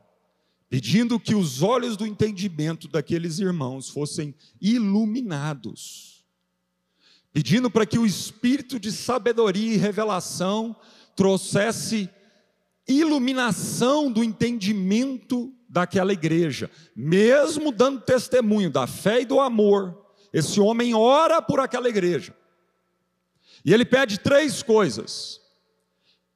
pedindo 0.67 1.19
que 1.19 1.35
os 1.35 1.61
olhos 1.61 1.95
do 1.95 2.07
entendimento 2.07 2.87
daqueles 2.87 3.37
irmãos 3.37 3.87
fossem 3.87 4.33
iluminados, 4.59 6.18
pedindo 7.31 7.69
para 7.69 7.85
que 7.85 7.99
o 7.99 8.05
espírito 8.05 8.79
de 8.79 8.91
sabedoria 8.91 9.73
e 9.73 9.77
revelação 9.77 10.75
trouxesse 11.15 12.09
iluminação 12.87 14.11
do 14.11 14.23
entendimento 14.23 15.53
daquela 15.69 16.11
igreja, 16.11 16.71
mesmo 16.95 17.71
dando 17.71 18.01
testemunho 18.01 18.71
da 18.71 18.87
fé 18.87 19.21
e 19.21 19.25
do 19.25 19.39
amor. 19.39 20.13
Esse 20.33 20.59
homem 20.59 20.95
ora 20.95 21.41
por 21.41 21.59
aquela 21.59 21.87
igreja. 21.87 22.35
E 23.63 23.73
ele 23.73 23.85
pede 23.85 24.19
três 24.19 24.63
coisas. 24.63 25.39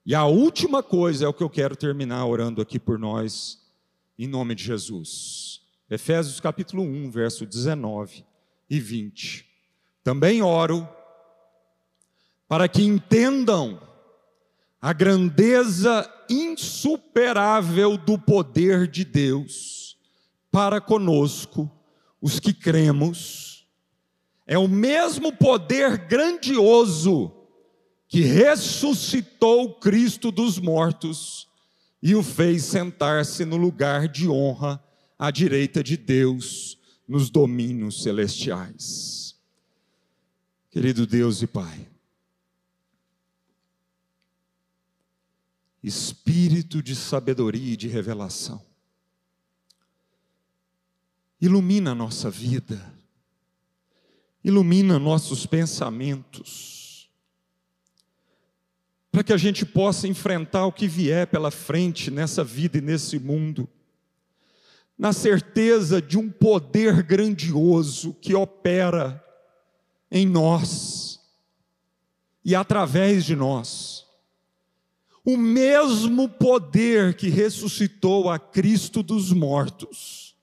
E 0.06 0.14
a 0.14 0.26
última 0.26 0.84
coisa 0.84 1.26
é 1.26 1.28
o 1.28 1.34
que 1.34 1.44
eu 1.44 1.50
quero 1.50 1.76
terminar 1.76 2.26
orando 2.26 2.62
aqui 2.62 2.78
por 2.78 3.00
nós 3.00 3.64
em 4.18 4.28
nome 4.28 4.54
de 4.54 4.64
Jesus. 4.64 5.62
Efésios 5.90 6.40
capítulo 6.40 6.84
1, 6.84 7.10
verso 7.10 7.46
19 7.46 8.26
e 8.70 8.80
20. 8.80 9.53
Também 10.04 10.42
oro 10.42 10.88
para 12.48 12.68
que 12.68 12.84
entendam 12.84 13.80
a 14.82 14.92
grandeza 14.92 16.08
insuperável 16.30 17.98
do 17.98 18.20
poder 18.20 18.88
de 18.88 19.06
Deus 19.06 19.98
para 20.52 20.82
conosco, 20.82 21.72
os 22.22 22.40
que 22.40 22.54
cremos. 22.54 23.66
É 24.46 24.58
o 24.58 24.68
mesmo 24.68 25.32
poder 25.32 25.98
grandioso 26.00 27.32
que 28.10 28.22
ressuscitou 28.22 29.76
Cristo 29.76 30.32
dos 30.32 30.60
mortos 30.60 31.48
e 32.02 32.14
o 32.14 32.22
fez 32.22 32.66
sentar-se 32.66 33.46
no 33.46 33.56
lugar 33.56 34.10
de 34.10 34.28
honra 34.28 34.84
à 35.18 35.32
direita 35.32 35.82
de 35.82 35.96
Deus 35.96 36.78
nos 37.08 37.30
domínios 37.30 38.04
celestiais. 38.04 39.23
Querido 40.74 41.06
Deus 41.06 41.40
e 41.44 41.46
Pai, 41.46 41.88
espírito 45.84 46.82
de 46.82 46.96
sabedoria 46.96 47.74
e 47.74 47.78
de 47.78 47.88
revelação, 47.88 48.60
ilumina 51.40 51.92
a 51.92 51.96
nossa 51.96 52.28
vida, 52.28 52.92
ilumina 54.44 54.98
nossos 54.98 55.46
pensamentos, 55.46 57.08
para 59.12 59.24
que 59.24 59.32
a 59.32 59.38
gente 59.38 59.68
possa 59.68 60.08
enfrentar 60.08 60.66
o 60.66 60.74
que 60.74 60.88
vier 60.88 61.28
pela 61.28 61.52
frente 61.52 62.10
nessa 62.10 62.44
vida 62.44 62.80
e 62.80 62.82
nesse 62.82 63.20
mundo, 63.20 63.70
na 64.98 65.14
certeza 65.14 66.02
de 66.02 66.18
um 66.18 66.32
poder 66.32 67.04
grandioso 67.04 68.16
que 68.16 68.34
opera 68.34 69.24
em 70.14 70.28
nós 70.28 71.20
e 72.46 72.54
através 72.54 73.26
de 73.26 73.36
nós. 73.36 74.06
O 75.26 75.36
mesmo 75.36 76.30
poder 76.30 77.16
que 77.16 77.30
ressuscitou 77.30 78.30
a 78.30 78.38
Cristo 78.38 79.02
dos 79.02 79.32
mortos, 79.32 80.36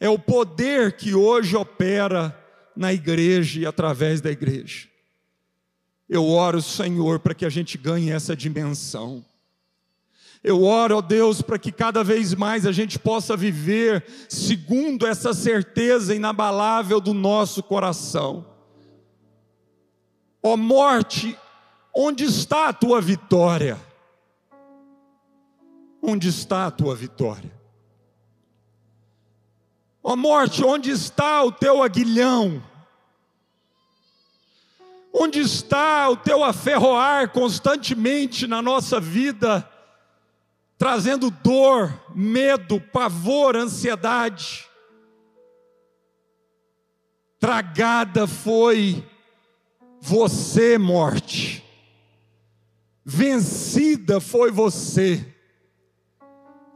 é 0.00 0.08
o 0.08 0.18
poder 0.18 0.96
que 0.96 1.14
hoje 1.14 1.54
opera 1.54 2.36
na 2.74 2.92
igreja 2.92 3.60
e 3.60 3.66
através 3.66 4.20
da 4.20 4.30
igreja. 4.30 4.88
Eu 6.08 6.26
oro, 6.26 6.60
Senhor, 6.60 7.20
para 7.20 7.34
que 7.34 7.46
a 7.46 7.50
gente 7.50 7.78
ganhe 7.78 8.10
essa 8.10 8.34
dimensão. 8.34 9.24
Eu 10.42 10.64
oro, 10.64 10.96
ó 10.96 11.00
Deus, 11.00 11.40
para 11.40 11.58
que 11.58 11.70
cada 11.70 12.02
vez 12.02 12.34
mais 12.34 12.66
a 12.66 12.72
gente 12.72 12.98
possa 12.98 13.36
viver 13.36 14.04
segundo 14.28 15.06
essa 15.06 15.32
certeza 15.32 16.14
inabalável 16.14 17.00
do 17.00 17.14
nosso 17.14 17.62
coração. 17.62 18.53
Ó 20.46 20.58
morte, 20.58 21.38
onde 21.96 22.24
está 22.24 22.68
a 22.68 22.72
tua 22.74 23.00
vitória? 23.00 23.80
Onde 26.02 26.28
está 26.28 26.66
a 26.66 26.70
tua 26.70 26.94
vitória? 26.94 27.50
Ó 30.02 30.14
morte, 30.14 30.62
onde 30.62 30.90
está 30.90 31.42
o 31.42 31.50
teu 31.50 31.82
aguilhão? 31.82 32.62
Onde 35.10 35.40
está 35.40 36.10
o 36.10 36.16
teu 36.18 36.44
aferroar 36.44 37.30
constantemente 37.30 38.46
na 38.46 38.60
nossa 38.60 39.00
vida, 39.00 39.66
trazendo 40.76 41.30
dor, 41.30 41.90
medo, 42.14 42.78
pavor, 42.78 43.56
ansiedade? 43.56 44.68
Tragada 47.40 48.26
foi 48.26 49.08
você, 50.06 50.76
morte, 50.76 51.64
vencida 53.02 54.20
foi 54.20 54.50
você, 54.50 55.26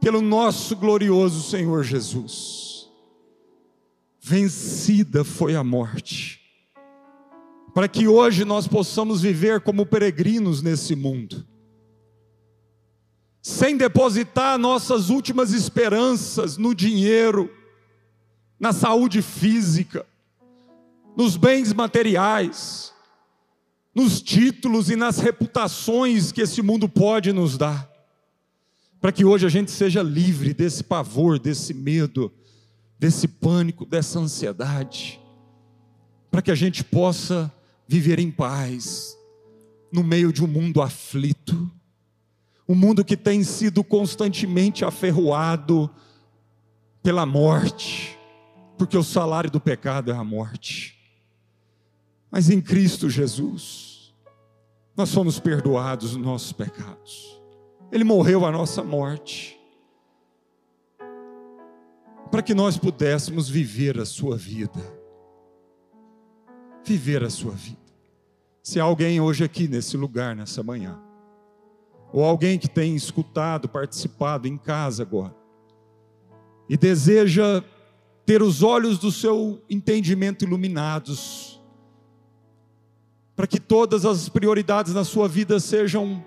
pelo 0.01 0.19
nosso 0.19 0.75
glorioso 0.75 1.47
Senhor 1.47 1.83
Jesus. 1.83 2.89
Vencida 4.19 5.23
foi 5.23 5.55
a 5.55 5.63
morte 5.63 6.41
para 7.71 7.87
que 7.87 8.07
hoje 8.07 8.43
nós 8.43 8.67
possamos 8.67 9.21
viver 9.21 9.61
como 9.61 9.85
peregrinos 9.85 10.63
nesse 10.63 10.95
mundo, 10.95 11.45
sem 13.43 13.77
depositar 13.77 14.57
nossas 14.57 15.11
últimas 15.11 15.53
esperanças 15.53 16.57
no 16.57 16.73
dinheiro, 16.73 17.47
na 18.59 18.73
saúde 18.73 19.21
física, 19.21 20.03
nos 21.15 21.37
bens 21.37 21.71
materiais, 21.71 22.91
nos 23.99 24.21
títulos 24.21 24.89
e 24.89 24.95
nas 24.95 25.19
reputações 25.19 26.31
que 26.31 26.39
esse 26.39 26.61
mundo 26.61 26.87
pode 26.87 27.33
nos 27.33 27.57
dar, 27.57 27.91
para 29.01 29.11
que 29.11 29.25
hoje 29.25 29.45
a 29.45 29.49
gente 29.49 29.71
seja 29.71 30.01
livre 30.01 30.53
desse 30.53 30.81
pavor, 30.85 31.37
desse 31.37 31.73
medo, 31.73 32.31
desse 32.97 33.27
pânico, 33.27 33.85
dessa 33.85 34.17
ansiedade, 34.17 35.19
para 36.31 36.41
que 36.41 36.49
a 36.49 36.55
gente 36.55 36.81
possa 36.81 37.53
viver 37.85 38.19
em 38.19 38.31
paz 38.31 39.17
no 39.91 40.01
meio 40.01 40.31
de 40.31 40.45
um 40.45 40.47
mundo 40.47 40.81
aflito, 40.81 41.69
um 42.69 42.75
mundo 42.75 43.03
que 43.03 43.17
tem 43.17 43.43
sido 43.43 43.83
constantemente 43.83 44.85
aferroado 44.85 45.89
pela 47.03 47.25
morte, 47.25 48.17
porque 48.77 48.97
o 48.97 49.03
salário 49.03 49.51
do 49.51 49.59
pecado 49.59 50.09
é 50.09 50.15
a 50.15 50.23
morte. 50.23 50.97
Mas 52.31 52.49
em 52.49 52.61
Cristo 52.61 53.09
Jesus, 53.09 53.88
nós 54.99 55.09
somos 55.09 55.39
perdoados 55.39 56.11
dos 56.11 56.21
nossos 56.21 56.51
pecados. 56.51 57.41
Ele 57.91 58.03
morreu 58.03 58.45
a 58.45 58.51
nossa 58.51 58.83
morte, 58.83 59.59
para 62.29 62.43
que 62.43 62.53
nós 62.53 62.77
pudéssemos 62.77 63.49
viver 63.49 63.99
a 63.99 64.05
sua 64.05 64.37
vida 64.37 64.99
viver 66.89 67.23
a 67.23 67.29
sua 67.29 67.51
vida. 67.51 67.77
Se 68.63 68.79
há 68.79 68.83
alguém 68.83 69.21
hoje 69.21 69.43
aqui 69.43 69.67
nesse 69.67 69.95
lugar, 69.95 70.35
nessa 70.35 70.63
manhã, 70.63 70.99
ou 72.11 72.23
alguém 72.23 72.57
que 72.57 72.67
tem 72.67 72.95
escutado, 72.95 73.69
participado 73.69 74.47
em 74.47 74.57
casa 74.57 75.03
agora, 75.03 75.35
e 76.67 76.75
deseja 76.75 77.63
ter 78.25 78.41
os 78.41 78.63
olhos 78.63 78.97
do 78.97 79.11
seu 79.11 79.63
entendimento 79.69 80.43
iluminados, 80.43 81.58
para 83.39 83.47
que 83.47 83.57
todas 83.57 84.05
as 84.05 84.27
prioridades 84.27 84.93
na 84.93 85.05
sua 85.05 85.25
vida 85.25 85.61
sejam 85.61 86.21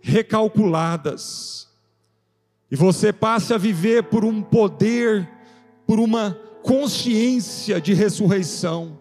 recalculadas, 0.00 1.68
e 2.68 2.74
você 2.74 3.12
passe 3.12 3.54
a 3.54 3.56
viver 3.56 4.02
por 4.02 4.24
um 4.24 4.42
poder, 4.42 5.30
por 5.86 6.00
uma 6.00 6.36
consciência 6.64 7.80
de 7.80 7.94
ressurreição, 7.94 8.98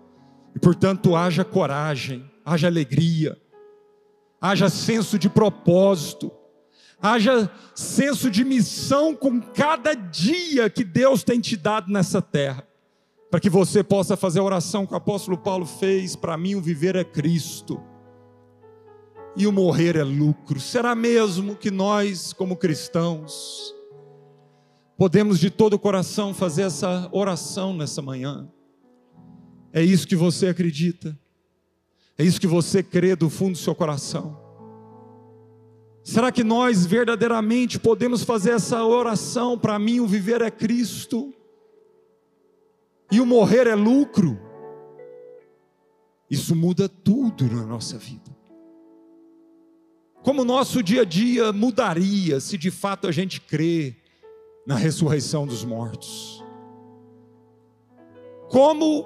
e 0.56 0.60
portanto, 0.60 1.16
haja 1.16 1.44
coragem, 1.44 2.30
haja 2.46 2.68
alegria, 2.68 3.36
haja 4.40 4.70
senso 4.70 5.18
de 5.18 5.28
propósito, 5.28 6.32
haja 7.02 7.50
senso 7.74 8.30
de 8.30 8.46
missão 8.46 9.16
com 9.16 9.42
cada 9.42 9.96
dia 9.96 10.70
que 10.70 10.84
Deus 10.84 11.24
tem 11.24 11.40
te 11.40 11.58
dado 11.58 11.92
nessa 11.92 12.22
terra, 12.22 12.64
para 13.30 13.40
que 13.40 13.50
você 13.50 13.84
possa 13.84 14.16
fazer 14.16 14.40
a 14.40 14.44
oração 14.44 14.86
que 14.86 14.94
o 14.94 14.98
apóstolo 14.98 15.38
Paulo 15.38 15.66
fez: 15.66 16.16
para 16.16 16.38
mim, 16.38 16.56
o 16.56 16.62
viver 16.62 16.96
é 16.96 17.04
Cristo 17.04 17.82
e 19.36 19.46
o 19.46 19.52
morrer 19.52 19.96
é 19.96 20.04
lucro. 20.04 20.60
Será 20.60 20.96
mesmo 20.96 21.56
que 21.56 21.70
nós, 21.70 22.32
como 22.32 22.56
cristãos, 22.56 23.74
podemos 24.98 25.40
de 25.40 25.50
todo 25.50 25.74
o 25.74 25.80
coração 25.80 26.34
fazer 26.34 26.64
essa 26.64 27.10
oração 27.12 27.76
nessa 27.76 28.02
manhã? 28.02 28.50
É 29.74 29.84
isso 29.84 30.08
que 30.08 30.16
você 30.16 30.48
acredita. 30.48 31.20
É 32.18 32.24
isso 32.24 32.40
que 32.40 32.48
você 32.48 32.82
crê 32.82 33.14
do 33.14 33.30
fundo 33.30 33.52
do 33.52 33.58
seu 33.58 33.76
coração. 33.76 34.40
Será 36.02 36.32
que 36.32 36.46
nós 36.46 36.86
verdadeiramente 36.86 37.78
podemos 37.78 38.24
fazer 38.24 38.52
essa 38.52 38.86
oração? 38.86 39.58
Para 39.58 39.78
mim, 39.78 40.00
o 40.00 40.08
viver 40.08 40.42
é 40.42 40.50
Cristo 40.50 41.35
e 43.12 43.22
o 43.22 43.26
morrer 43.26 43.68
é 43.68 43.76
lucro. 43.76 44.40
Isso 46.30 46.56
muda 46.56 46.90
tudo 46.90 47.46
na 47.46 47.66
nossa 47.66 47.98
vida. 47.98 48.36
Como 50.24 50.42
o 50.42 50.46
nosso 50.46 50.82
dia 50.82 51.04
a 51.04 51.06
dia 51.06 51.54
mudaria 51.54 52.40
se 52.40 52.58
de 52.58 52.72
fato 52.72 53.08
a 53.08 53.12
gente 53.12 53.40
crê 53.40 53.96
na 54.66 54.76
ressurreição 54.76 55.46
dos 55.46 55.64
mortos? 55.64 56.44
Como 58.50 59.06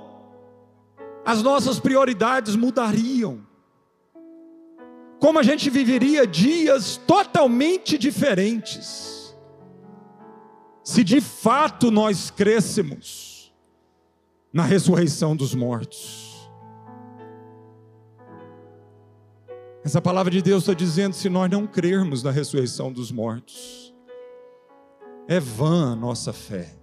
as 1.25 1.43
nossas 1.43 1.77
prioridades 1.77 2.55
mudariam? 2.55 3.45
Como 5.19 5.37
a 5.37 5.43
gente 5.43 5.69
viveria 5.69 6.25
dias 6.25 6.95
totalmente 7.05 7.97
diferentes, 7.97 9.35
se 10.81 11.03
de 11.03 11.19
fato 11.19 11.91
nós 11.91 12.31
crescemos 12.31 13.28
na 14.51 14.63
ressurreição 14.63 15.35
dos 15.35 15.53
mortos? 15.53 16.29
Essa 19.83 20.01
palavra 20.01 20.31
de 20.31 20.41
Deus 20.41 20.63
está 20.63 20.73
dizendo: 20.73 21.13
se 21.13 21.29
nós 21.29 21.49
não 21.49 21.65
crermos 21.65 22.21
na 22.21 22.31
ressurreição 22.31 22.91
dos 22.91 23.11
mortos, 23.11 23.93
é 25.27 25.39
vã 25.39 25.93
a 25.93 25.95
nossa 25.95 26.33
fé. 26.33 26.75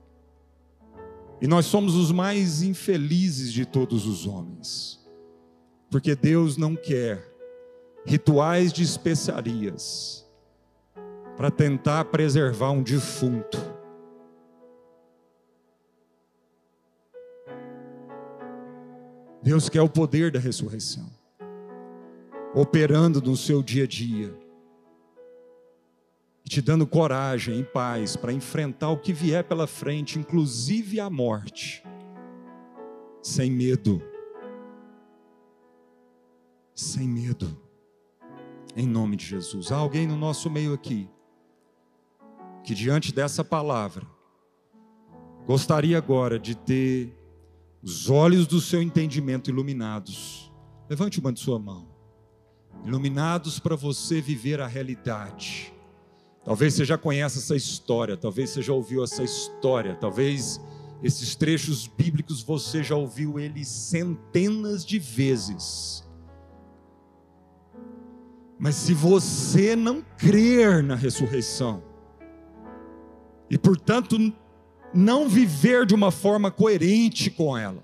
E 1.41 1.47
nós 1.47 1.67
somos 1.67 1.95
os 1.95 2.11
mais 2.11 2.63
infelizes 2.63 3.53
de 3.53 3.67
todos 3.67 4.07
os 4.07 4.27
homens, 4.27 4.99
porque 5.91 6.15
Deus 6.15 6.57
não 6.57 6.75
quer 6.75 7.37
rituais 8.07 8.73
de 8.73 8.83
especiarias 8.83 10.25
para 11.37 11.51
tentar 11.51 12.07
preservar 12.07 12.71
um 12.71 12.83
defunto. 12.83 13.76
Deus 19.43 19.69
quer 19.69 19.83
o 19.83 19.89
poder 19.89 20.31
da 20.33 20.39
ressurreição 20.39 21.17
operando 22.57 23.21
no 23.21 23.37
seu 23.37 23.63
dia 23.63 23.85
a 23.85 23.87
dia, 23.87 24.35
te 26.43 26.63
dando 26.63 26.87
coragem 26.87 27.61
e 27.61 27.65
paz 27.65 28.17
para 28.17 28.33
enfrentar 28.33 28.89
o 28.89 28.97
que 28.97 29.13
vier 29.13 29.45
pela 29.45 29.67
frente, 29.67 30.19
inclusive 30.19 30.99
a 30.99 31.11
morte, 31.11 31.85
sem 33.23 33.51
medo. 33.51 34.03
Sem 36.75 37.07
medo, 37.07 37.61
em 38.75 38.87
nome 38.87 39.17
de 39.17 39.27
Jesus. 39.27 39.71
Há 39.71 39.77
alguém 39.77 40.07
no 40.07 40.17
nosso 40.17 40.49
meio 40.51 40.73
aqui, 40.73 41.11
que 42.65 42.75
diante 42.75 43.15
dessa 43.15 43.45
palavra, 43.45 44.07
gostaria 45.47 45.99
agora 45.99 46.39
de 46.39 46.55
ter 46.55 47.15
os 47.87 48.11
olhos 48.11 48.49
do 48.49 48.61
seu 48.61 48.83
entendimento 48.83 49.49
iluminados. 49.49 50.53
Levante 50.91 51.21
uma 51.21 51.33
de 51.33 51.39
sua 51.39 51.57
mão 51.57 51.87
iluminados 52.85 53.61
para 53.61 53.77
você 53.77 54.21
viver 54.21 54.61
a 54.61 54.67
realidade. 54.67 55.73
Talvez 56.45 56.75
você 56.75 56.85
já 56.85 56.99
conheça 56.99 57.39
essa 57.39 57.55
história, 57.55 58.17
talvez 58.17 58.51
você 58.51 58.61
já 58.61 58.73
ouviu 58.73 59.03
essa 59.03 59.23
história, 59.23 59.95
talvez 59.95 60.61
esses 61.03 61.35
trechos 61.37 61.87
bíblicos 61.87 62.43
você 62.43 62.83
já 62.83 62.97
ouviu 62.97 63.39
eles 63.39 63.69
centenas 63.69 64.85
de 64.85 64.99
vezes. 64.99 66.05
Mas 68.59 68.75
se 68.75 68.95
você 68.95 69.77
não 69.77 70.03
crer 70.17 70.83
na 70.83 70.97
ressurreição, 70.97 71.83
e 73.49 73.57
portanto 73.57 74.19
não 74.97 75.29
viver 75.29 75.85
de 75.85 75.95
uma 75.95 76.11
forma 76.11 76.51
coerente 76.51 77.31
com 77.31 77.57
ela, 77.57 77.83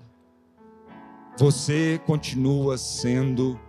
você 1.37 2.01
continua 2.05 2.77
sendo 2.77 3.59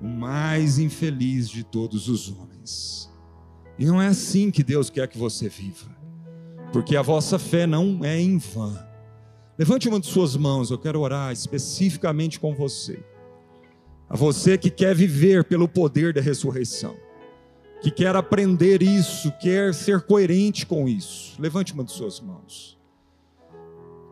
o 0.00 0.06
mais 0.06 0.78
infeliz 0.78 1.48
de 1.48 1.62
todos 1.62 2.08
os 2.08 2.30
homens. 2.30 3.10
E 3.78 3.84
não 3.84 4.00
é 4.00 4.06
assim 4.06 4.50
que 4.50 4.62
Deus 4.62 4.88
quer 4.88 5.08
que 5.08 5.18
você 5.18 5.48
viva, 5.48 5.94
porque 6.72 6.96
a 6.96 7.02
vossa 7.02 7.38
fé 7.38 7.66
não 7.66 8.00
é 8.04 8.20
em 8.20 8.38
vão. 8.38 8.78
Levante 9.58 9.88
uma 9.88 10.00
de 10.00 10.06
suas 10.06 10.36
mãos, 10.36 10.70
eu 10.70 10.78
quero 10.78 11.00
orar 11.00 11.32
especificamente 11.32 12.40
com 12.40 12.54
você. 12.54 13.04
A 14.08 14.16
você 14.16 14.58
que 14.58 14.70
quer 14.70 14.94
viver 14.94 15.44
pelo 15.44 15.68
poder 15.68 16.12
da 16.12 16.20
ressurreição, 16.20 16.96
que 17.80 17.90
quer 17.90 18.16
aprender 18.16 18.82
isso, 18.82 19.32
quer 19.40 19.74
ser 19.74 20.02
coerente 20.02 20.66
com 20.66 20.88
isso. 20.88 21.40
Levante 21.40 21.72
uma 21.72 21.84
de 21.84 21.92
suas 21.92 22.20
mãos. 22.20 22.78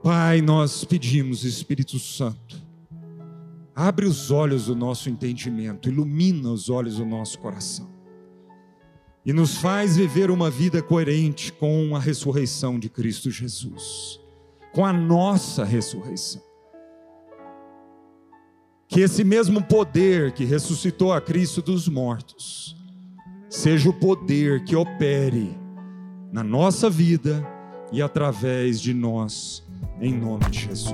Pai, 0.02 0.42
nós 0.42 0.84
pedimos, 0.84 1.44
Espírito 1.44 1.98
Santo, 1.98 2.62
Abre 3.74 4.04
os 4.04 4.30
olhos 4.30 4.66
do 4.66 4.76
nosso 4.76 5.08
entendimento, 5.08 5.88
ilumina 5.88 6.50
os 6.50 6.68
olhos 6.68 6.96
do 6.96 7.06
nosso 7.06 7.38
coração. 7.38 7.90
E 9.24 9.32
nos 9.32 9.56
faz 9.56 9.96
viver 9.96 10.30
uma 10.30 10.50
vida 10.50 10.82
coerente 10.82 11.52
com 11.52 11.96
a 11.96 11.98
ressurreição 11.98 12.78
de 12.78 12.90
Cristo 12.90 13.30
Jesus, 13.30 14.20
com 14.74 14.84
a 14.84 14.92
nossa 14.92 15.64
ressurreição. 15.64 16.42
Que 18.86 19.00
esse 19.00 19.24
mesmo 19.24 19.62
poder 19.62 20.32
que 20.32 20.44
ressuscitou 20.44 21.14
a 21.14 21.20
Cristo 21.20 21.62
dos 21.62 21.88
mortos, 21.88 22.76
seja 23.48 23.88
o 23.88 23.94
poder 23.94 24.64
que 24.64 24.76
opere 24.76 25.56
na 26.30 26.44
nossa 26.44 26.90
vida 26.90 27.46
e 27.90 28.02
através 28.02 28.82
de 28.82 28.92
nós, 28.92 29.64
em 30.02 30.18
nome 30.18 30.44
de 30.50 30.66
Jesus. 30.66 30.92